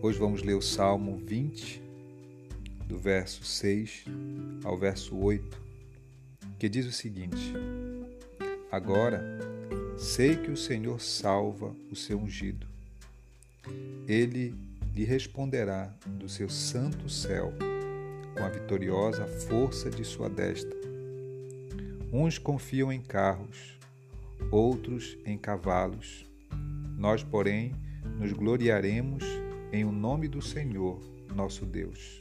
Hoje 0.00 0.18
vamos 0.18 0.42
ler 0.42 0.54
o 0.54 0.62
Salmo 0.62 1.18
20, 1.18 1.82
do 2.86 2.96
verso 2.96 3.44
6 3.44 4.06
ao 4.64 4.74
verso 4.74 5.14
8, 5.18 5.60
que 6.58 6.66
diz 6.66 6.86
o 6.86 6.92
seguinte: 6.92 7.52
Agora 8.72 9.22
sei 9.98 10.34
que 10.34 10.50
o 10.50 10.56
Senhor 10.56 10.98
salva 10.98 11.76
o 11.90 11.94
seu 11.94 12.18
ungido. 12.18 12.66
Ele 14.08 14.54
lhe 14.94 15.04
responderá 15.04 15.94
do 16.06 16.26
seu 16.26 16.48
santo 16.48 17.10
céu 17.10 17.52
com 18.34 18.42
a 18.42 18.48
vitoriosa 18.48 19.26
força 19.26 19.90
de 19.90 20.04
sua 20.04 20.30
destra. 20.30 20.74
Uns 22.10 22.38
confiam 22.38 22.90
em 22.90 23.02
carros, 23.02 23.78
outros 24.50 25.18
em 25.26 25.36
cavalos 25.36 26.25
nós, 26.96 27.22
porém, 27.22 27.72
nos 28.18 28.32
gloriaremos 28.32 29.22
em 29.72 29.84
o 29.84 29.92
nome 29.92 30.28
do 30.28 30.40
Senhor, 30.40 31.00
nosso 31.34 31.66
Deus. 31.66 32.20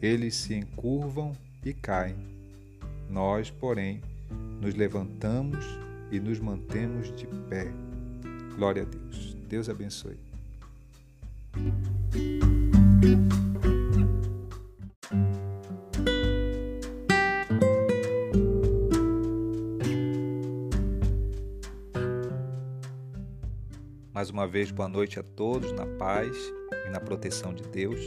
Eles 0.00 0.36
se 0.36 0.54
encurvam 0.54 1.32
e 1.64 1.72
caem. 1.72 2.16
Nós, 3.10 3.50
porém, 3.50 4.00
nos 4.60 4.74
levantamos 4.74 5.64
e 6.10 6.20
nos 6.20 6.38
mantemos 6.38 7.14
de 7.16 7.26
pé. 7.48 7.66
Glória 8.54 8.82
a 8.82 8.84
Deus. 8.84 9.34
Deus 9.48 9.68
abençoe. 9.68 10.18
Uma 24.36 24.46
vez, 24.46 24.70
boa 24.70 24.86
noite 24.86 25.18
a 25.18 25.22
todos, 25.22 25.72
na 25.72 25.86
paz 25.86 26.36
e 26.86 26.90
na 26.90 27.00
proteção 27.00 27.54
de 27.54 27.62
Deus. 27.62 27.98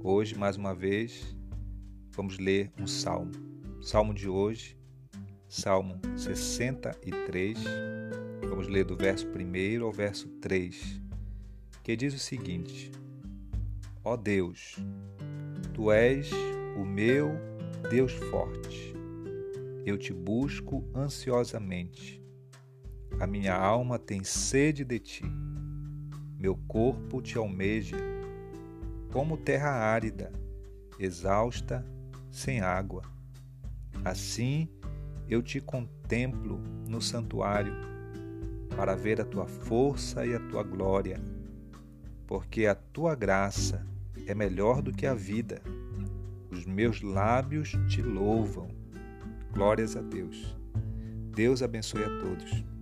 Hoje, 0.00 0.38
mais 0.38 0.56
uma 0.56 0.72
vez, 0.72 1.36
vamos 2.12 2.38
ler 2.38 2.70
um 2.80 2.86
salmo. 2.86 3.32
Salmo 3.82 4.14
de 4.14 4.28
hoje 4.28 4.78
Salmo 5.48 6.00
63. 6.16 7.58
Vamos 8.48 8.68
ler 8.68 8.84
do 8.84 8.96
verso 8.96 9.26
1 9.26 9.84
ao 9.84 9.90
verso 9.90 10.28
3, 10.40 11.02
que 11.82 11.96
diz 11.96 12.14
o 12.14 12.20
seguinte: 12.20 12.92
Ó 14.04 14.16
Deus, 14.16 14.76
tu 15.74 15.90
és 15.90 16.30
o 16.76 16.84
meu 16.84 17.32
Deus 17.90 18.12
forte. 18.12 18.94
Eu 19.84 19.98
te 19.98 20.12
busco 20.12 20.88
ansiosamente. 20.94 22.24
A 23.18 23.26
minha 23.26 23.54
alma 23.54 23.98
tem 23.98 24.22
sede 24.22 24.84
de 24.84 24.98
ti. 24.98 25.24
Meu 26.38 26.54
corpo 26.68 27.22
te 27.22 27.38
almeja, 27.38 27.96
como 29.10 29.38
terra 29.38 29.70
árida, 29.70 30.30
exausta, 30.98 31.82
sem 32.30 32.60
água. 32.60 33.02
Assim 34.04 34.68
eu 35.30 35.42
te 35.42 35.62
contemplo 35.62 36.60
no 36.86 37.00
santuário, 37.00 37.72
para 38.76 38.94
ver 38.94 39.18
a 39.18 39.24
tua 39.24 39.46
força 39.46 40.26
e 40.26 40.34
a 40.34 40.40
tua 40.50 40.62
glória, 40.62 41.18
porque 42.26 42.66
a 42.66 42.74
tua 42.74 43.14
graça 43.14 43.86
é 44.26 44.34
melhor 44.34 44.82
do 44.82 44.92
que 44.92 45.06
a 45.06 45.14
vida. 45.14 45.62
Os 46.50 46.66
meus 46.66 47.00
lábios 47.00 47.72
te 47.88 48.02
louvam. 48.02 48.68
Glórias 49.54 49.96
a 49.96 50.02
Deus. 50.02 50.54
Deus 51.34 51.62
abençoe 51.62 52.04
a 52.04 52.18
todos. 52.20 52.75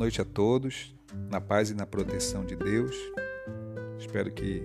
Noite 0.00 0.18
a 0.18 0.24
todos, 0.24 0.96
na 1.28 1.42
paz 1.42 1.68
e 1.68 1.74
na 1.74 1.84
proteção 1.84 2.42
de 2.42 2.56
Deus. 2.56 2.96
Espero 3.98 4.32
que 4.32 4.62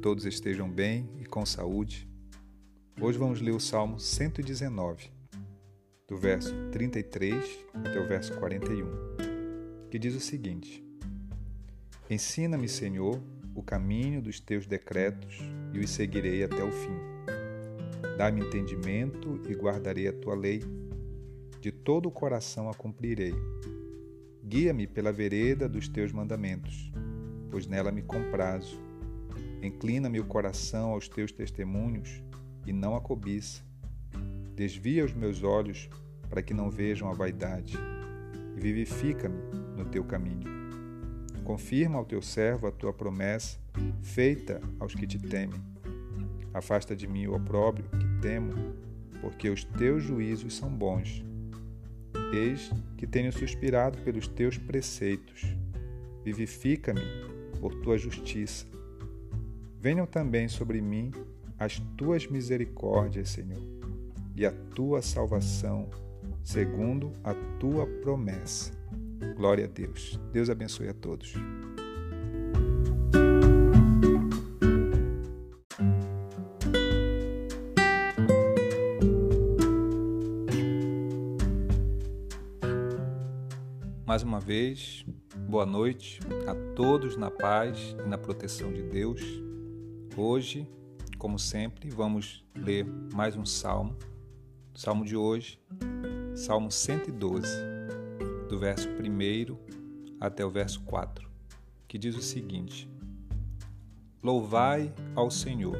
todos 0.00 0.24
estejam 0.24 0.70
bem 0.70 1.06
e 1.20 1.26
com 1.26 1.44
saúde. 1.44 2.08
Hoje 2.98 3.18
vamos 3.18 3.42
ler 3.42 3.50
o 3.50 3.60
Salmo 3.60 4.00
119, 4.00 5.12
do 6.08 6.16
verso 6.16 6.54
33 6.72 7.58
até 7.74 8.00
o 8.00 8.08
verso 8.08 8.34
41, 8.38 8.86
que 9.90 9.98
diz 9.98 10.14
o 10.14 10.20
seguinte: 10.20 10.82
Ensina-me, 12.08 12.66
Senhor, 12.66 13.22
o 13.54 13.62
caminho 13.62 14.22
dos 14.22 14.40
teus 14.40 14.66
decretos 14.66 15.40
e 15.74 15.78
os 15.78 15.90
seguirei 15.90 16.42
até 16.42 16.64
o 16.64 16.72
fim. 16.72 16.98
Dá-me 18.16 18.40
entendimento 18.40 19.42
e 19.46 19.52
guardarei 19.52 20.08
a 20.08 20.12
tua 20.14 20.34
lei. 20.34 20.62
De 21.60 21.70
todo 21.70 22.08
o 22.08 22.10
coração 22.10 22.70
a 22.70 22.74
cumprirei 22.74 23.34
Guia-me 24.46 24.86
pela 24.86 25.10
vereda 25.10 25.66
dos 25.66 25.88
teus 25.88 26.12
mandamentos, 26.12 26.92
pois 27.50 27.66
nela 27.66 27.90
me 27.90 28.02
comprazo. 28.02 28.78
Inclina-me 29.62 30.20
o 30.20 30.26
coração 30.26 30.90
aos 30.90 31.08
teus 31.08 31.32
testemunhos 31.32 32.22
e 32.66 32.72
não 32.72 32.94
a 32.94 33.00
cobiça. 33.00 33.62
Desvia 34.54 35.02
os 35.02 35.14
meus 35.14 35.42
olhos 35.42 35.88
para 36.28 36.42
que 36.42 36.52
não 36.52 36.70
vejam 36.70 37.08
a 37.08 37.14
vaidade 37.14 37.74
e 38.54 38.60
vivifica-me 38.60 39.38
no 39.78 39.86
teu 39.86 40.04
caminho. 40.04 40.52
Confirma 41.42 41.98
ao 41.98 42.04
teu 42.04 42.20
servo 42.20 42.66
a 42.66 42.70
tua 42.70 42.92
promessa, 42.92 43.58
feita 44.02 44.60
aos 44.78 44.94
que 44.94 45.06
te 45.06 45.18
temem. 45.18 45.60
Afasta 46.52 46.94
de 46.94 47.06
mim 47.06 47.26
o 47.26 47.34
opróbrio 47.34 47.88
que 47.98 48.20
temo, 48.20 48.52
porque 49.22 49.48
os 49.48 49.64
teus 49.64 50.02
juízos 50.02 50.54
são 50.54 50.68
bons 50.68 51.24
Eis 52.34 52.70
que 52.96 53.06
tenho 53.06 53.32
suspirado 53.32 53.98
pelos 53.98 54.26
teus 54.26 54.58
preceitos. 54.58 55.44
Vivifica-me 56.24 57.00
por 57.60 57.74
tua 57.76 57.96
justiça. 57.96 58.66
Venham 59.80 60.06
também 60.06 60.48
sobre 60.48 60.80
mim 60.80 61.12
as 61.58 61.78
tuas 61.96 62.26
misericórdias, 62.26 63.30
Senhor, 63.30 63.62
e 64.34 64.44
a 64.44 64.50
tua 64.74 65.00
salvação, 65.00 65.88
segundo 66.42 67.12
a 67.22 67.34
tua 67.60 67.86
promessa. 67.86 68.72
Glória 69.36 69.66
a 69.66 69.68
Deus. 69.68 70.18
Deus 70.32 70.50
abençoe 70.50 70.88
a 70.88 70.94
todos. 70.94 71.34
Vez, 84.44 85.06
boa 85.48 85.64
noite 85.64 86.20
a 86.46 86.54
todos 86.74 87.16
na 87.16 87.30
paz 87.30 87.96
e 88.04 88.06
na 88.06 88.18
proteção 88.18 88.70
de 88.70 88.82
Deus. 88.82 89.22
Hoje, 90.14 90.68
como 91.16 91.38
sempre, 91.38 91.88
vamos 91.88 92.44
ler 92.54 92.84
mais 93.14 93.36
um 93.36 93.46
salmo. 93.46 93.96
O 94.74 94.78
salmo 94.78 95.02
de 95.02 95.16
hoje, 95.16 95.58
Salmo 96.34 96.70
112, 96.70 97.48
do 98.46 98.58
verso 98.58 98.86
1 98.86 99.56
até 100.20 100.44
o 100.44 100.50
verso 100.50 100.82
4, 100.82 101.26
que 101.88 101.96
diz 101.96 102.14
o 102.14 102.22
seguinte: 102.22 102.86
Louvai 104.22 104.92
ao 105.14 105.30
Senhor. 105.30 105.78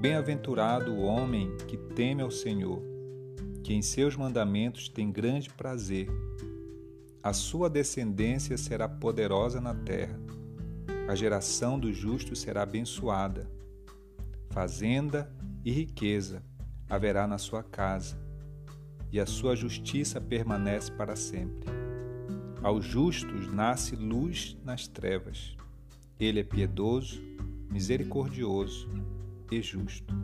Bem-aventurado 0.00 0.92
o 0.92 1.02
homem 1.02 1.56
que 1.68 1.76
teme 1.76 2.22
ao 2.22 2.30
Senhor, 2.32 2.82
que 3.62 3.72
em 3.72 3.82
seus 3.82 4.16
mandamentos 4.16 4.88
tem 4.88 5.12
grande 5.12 5.48
prazer 5.48 6.08
a 7.22 7.32
sua 7.32 7.70
descendência 7.70 8.58
será 8.58 8.88
poderosa 8.88 9.60
na 9.60 9.74
terra. 9.74 10.18
A 11.08 11.14
geração 11.14 11.78
dos 11.78 11.96
justos 11.96 12.40
será 12.40 12.62
abençoada. 12.62 13.48
Fazenda 14.50 15.32
e 15.64 15.70
riqueza 15.70 16.42
haverá 16.90 17.26
na 17.26 17.38
sua 17.38 17.62
casa, 17.62 18.18
e 19.10 19.20
a 19.20 19.26
sua 19.26 19.54
justiça 19.54 20.20
permanece 20.20 20.90
para 20.90 21.14
sempre. 21.14 21.70
Aos 22.62 22.84
justos 22.84 23.52
nasce 23.52 23.96
luz 23.96 24.56
nas 24.64 24.86
trevas. 24.86 25.56
Ele 26.18 26.40
é 26.40 26.44
piedoso, 26.44 27.22
misericordioso 27.70 28.88
e 29.50 29.62
justo. 29.62 30.14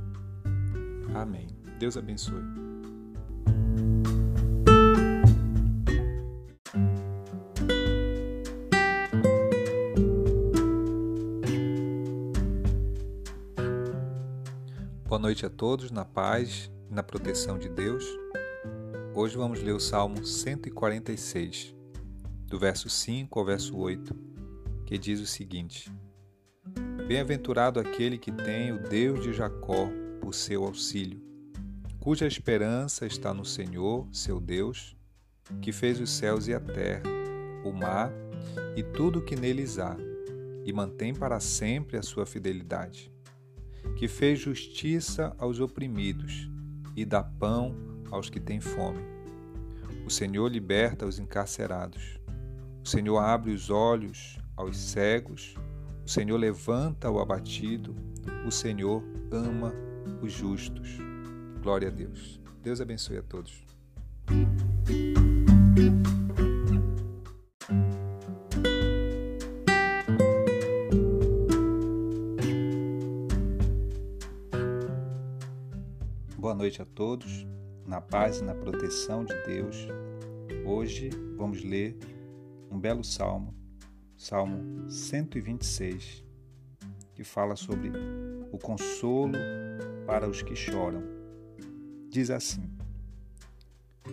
Amém. 1.15 1.49
Deus 1.79 1.97
abençoe. 1.97 2.68
Noite 15.29 15.45
a 15.45 15.51
todos, 15.51 15.91
na 15.91 16.07
paz 16.07 16.71
e 16.91 16.95
na 16.95 17.03
proteção 17.03 17.59
de 17.59 17.69
Deus. 17.69 18.03
Hoje 19.15 19.37
vamos 19.37 19.63
ler 19.63 19.75
o 19.75 19.79
Salmo 19.79 20.25
146, 20.25 21.75
do 22.47 22.59
verso 22.59 22.89
5 22.89 23.39
ao 23.39 23.45
verso 23.45 23.77
8, 23.77 24.17
que 24.87 24.97
diz 24.97 25.21
o 25.21 25.27
seguinte: 25.27 25.93
Bem-aventurado 27.07 27.79
aquele 27.79 28.17
que 28.17 28.33
tem 28.33 28.73
o 28.73 28.79
Deus 28.79 29.21
de 29.21 29.35
Jacó 29.35 29.91
por 30.19 30.35
seu 30.35 30.65
auxílio, 30.65 31.21
cuja 32.01 32.27
esperança 32.27 33.05
está 33.05 33.35
no 33.35 33.45
Senhor, 33.45 34.09
seu 34.11 34.41
Deus, 34.41 34.97
que 35.61 35.73
fez 35.73 36.01
os 36.01 36.09
céus 36.09 36.49
e 36.49 36.55
a 36.55 36.61
terra, 36.61 37.03
o 37.67 37.71
mar 37.71 38.11
e 38.75 38.83
tudo 38.83 39.19
o 39.19 39.23
que 39.23 39.37
neles 39.37 39.79
há, 39.79 39.95
e 40.65 40.73
mantém 40.73 41.15
para 41.15 41.39
sempre 41.39 41.99
a 41.99 42.03
sua 42.03 42.25
fidelidade 42.25 43.13
que 43.97 44.09
fez 44.09 44.39
justiça 44.39 45.35
aos 45.39 45.61
oprimidos 45.61 46.49
e 46.97 47.05
dá 47.05 47.23
pão 47.23 47.75
aos 48.11 48.29
que 48.29 48.41
têm 48.41 48.61
fome. 48.61 49.03
O 50.07 50.11
Senhor 50.11 50.49
liberta 50.49 51.07
os 51.07 51.19
encarcerados. 51.19 52.19
O 52.85 52.89
Senhor 52.89 53.19
abre 53.19 53.53
os 53.53 53.71
olhos 53.71 54.39
aos 54.57 54.77
cegos. 54.77 55.55
O 56.05 56.09
Senhor 56.09 56.37
levanta 56.37 57.11
o 57.11 57.21
abatido. 57.21 57.95
O 58.47 58.51
Senhor 58.51 59.03
ama 59.31 59.73
os 60.23 60.33
justos. 60.33 60.99
Glória 61.63 61.89
a 61.89 61.91
Deus. 61.91 62.41
Deus 62.63 62.81
abençoe 62.81 63.19
a 63.19 63.23
todos. 63.23 63.63
Noite 76.69 76.83
a 76.83 76.85
todos, 76.85 77.47
na 77.87 77.99
paz 77.99 78.41
e 78.41 78.45
na 78.45 78.55
proteção 78.55 79.25
de 79.25 79.33
Deus. 79.47 79.89
Hoje 80.67 81.09
vamos 81.35 81.65
ler 81.65 81.97
um 82.71 82.79
belo 82.79 83.03
salmo, 83.03 83.55
Salmo 84.19 84.91
126, 84.91 86.23
que 87.15 87.25
fala 87.25 87.57
sobre 87.57 87.91
o 88.53 88.59
consolo 88.59 89.33
para 90.07 90.29
os 90.29 90.43
que 90.43 90.55
choram. 90.55 91.03
Diz 92.11 92.29
assim: 92.29 92.71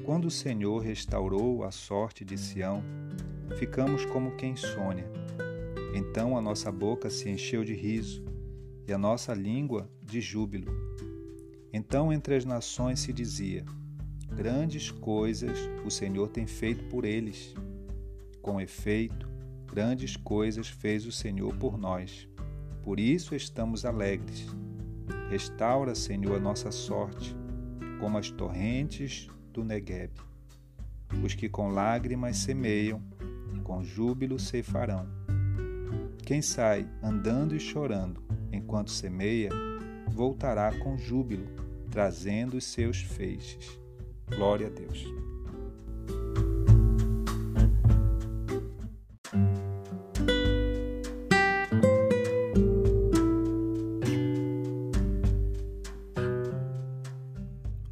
Quando 0.06 0.28
o 0.28 0.32
Senhor 0.32 0.80
restaurou 0.80 1.62
a 1.66 1.72
sorte 1.72 2.24
de 2.24 2.38
Sião, 2.38 2.82
ficamos 3.58 4.06
como 4.06 4.38
quem 4.38 4.56
sonha. 4.56 5.04
Então 5.94 6.38
a 6.38 6.42
nossa 6.42 6.72
boca 6.72 7.10
se 7.10 7.30
encheu 7.30 7.66
de 7.66 7.74
riso 7.74 8.24
e 8.88 8.94
a 8.94 8.98
nossa 8.98 9.34
língua 9.34 9.90
de 10.02 10.22
júbilo. 10.22 10.85
Então 11.76 12.14
entre 12.14 12.36
as 12.36 12.46
nações 12.46 13.02
se 13.02 13.12
dizia: 13.12 13.66
Grandes 14.32 14.90
coisas 14.90 15.60
o 15.84 15.92
Senhor 15.92 16.30
tem 16.30 16.48
feito 16.48 16.86
por 16.86 17.04
eles. 17.04 17.54
Com 18.42 18.62
efeito, 18.62 19.28
grandes 19.70 20.16
coisas 20.16 20.70
fez 20.70 21.06
o 21.06 21.12
Senhor 21.12 21.54
por 21.58 21.78
nós. 21.78 22.30
Por 22.82 22.98
isso 22.98 23.36
estamos 23.36 23.84
alegres. 23.84 24.48
Restaura, 25.30 25.94
Senhor, 25.96 26.38
a 26.38 26.40
nossa 26.40 26.72
sorte, 26.72 27.36
como 28.00 28.18
as 28.18 28.32
torrentes 28.32 29.28
do 29.52 29.62
Negueb. 29.62 30.12
Os 31.22 31.36
que 31.36 31.50
com 31.50 31.72
lágrimas 31.72 32.38
semeiam, 32.38 33.04
com 33.66 33.84
júbilo 33.84 34.40
ceifarão. 34.40 35.10
Quem 36.24 36.42
sai 36.42 36.88
andando 37.04 37.54
e 37.54 37.60
chorando 37.60 38.24
enquanto 38.50 38.92
semeia, 38.92 39.50
voltará 40.08 40.72
com 40.80 40.98
júbilo, 40.98 41.65
trazendo 41.96 42.58
os 42.58 42.66
seus 42.66 42.98
feixes. 42.98 43.80
Glória 44.28 44.68
a 44.68 44.70
Deus. 44.70 45.06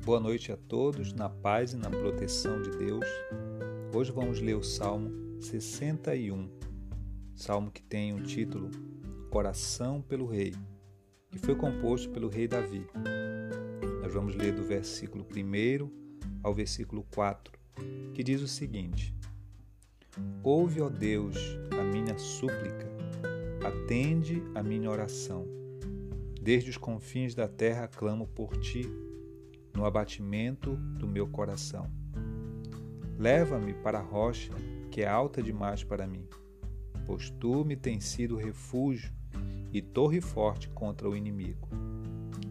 Boa 0.04 0.20
noite 0.20 0.51
a 0.51 0.58
todos, 0.58 1.14
na 1.14 1.30
paz 1.30 1.72
e 1.72 1.78
na 1.78 1.89
proteção 1.89 2.62
de 2.62 2.72
Deus. 2.72 3.06
Hoje 3.93 4.12
vamos 4.12 4.41
ler 4.41 4.56
o 4.56 4.64
Salmo 4.64 5.39
61, 5.39 6.49
salmo 7.34 7.72
que 7.72 7.82
tem 7.82 8.14
o 8.14 8.22
título 8.22 8.70
Coração 9.30 10.01
pelo 10.01 10.28
Rei, 10.28 10.54
que 11.32 11.39
foi 11.39 11.56
composto 11.56 12.10
pelo 12.10 12.28
rei 12.28 12.49
Davi. 12.49 12.86
Vamos 14.14 14.36
ler 14.36 14.53
do 14.53 14.64
versículo 14.64 15.26
1 15.36 15.89
ao 16.43 16.53
versículo 16.53 17.03
4, 17.16 17.51
que 18.14 18.24
diz 18.24 18.43
o 18.43 18.47
seguinte: 18.47 19.11
Ouve, 20.43 20.82
ó 20.82 20.88
Deus, 20.88 21.36
a 21.72 21.84
minha 21.84 22.16
súplica, 22.20 22.88
atende 23.66 24.43
a 24.53 24.61
minha 24.61 24.88
oração. 24.91 25.47
Desde 26.39 26.70
os 26.70 26.78
confins 26.78 27.34
da 27.34 27.47
terra 27.47 27.88
clamo 27.88 28.28
por 28.28 28.55
ti 28.57 28.86
no 29.74 29.84
abatimento 29.84 30.76
do 30.76 31.07
meu 31.07 31.28
coração. 31.28 31.89
Leva-me 33.18 33.74
para 33.74 33.97
a 33.97 34.03
rocha 34.03 34.53
que 34.91 35.01
é 35.01 35.07
alta 35.07 35.41
demais 35.41 35.84
para 35.84 36.05
mim, 36.05 36.28
pois 37.07 37.32
tu 37.32 37.66
me 37.66 37.76
tens 37.76 38.03
sido 38.03 38.36
refúgio 38.36 39.11
e 39.74 39.82
torre 39.82 40.22
forte 40.22 40.70
contra 40.70 41.09
o 41.09 41.16
inimigo. 41.16 41.68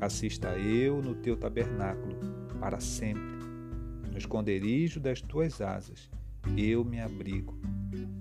Assista 0.03 0.59
eu 0.59 1.01
no 1.01 1.15
teu 1.15 1.37
tabernáculo 1.37 2.17
para 2.59 2.81
sempre. 2.81 3.23
No 4.11 4.19
esconderijo 4.19 4.99
das 4.99 5.23
tuas 5.23 5.61
asas 5.61 6.11
eu 6.57 6.85
me 6.85 7.01
abrigo. 7.01 7.57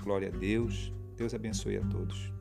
Glória 0.03 0.27
a 0.27 0.37
Deus. 0.37 0.93
Deus 1.17 1.33
abençoe 1.33 1.77
a 1.77 1.81
todos. 1.81 2.31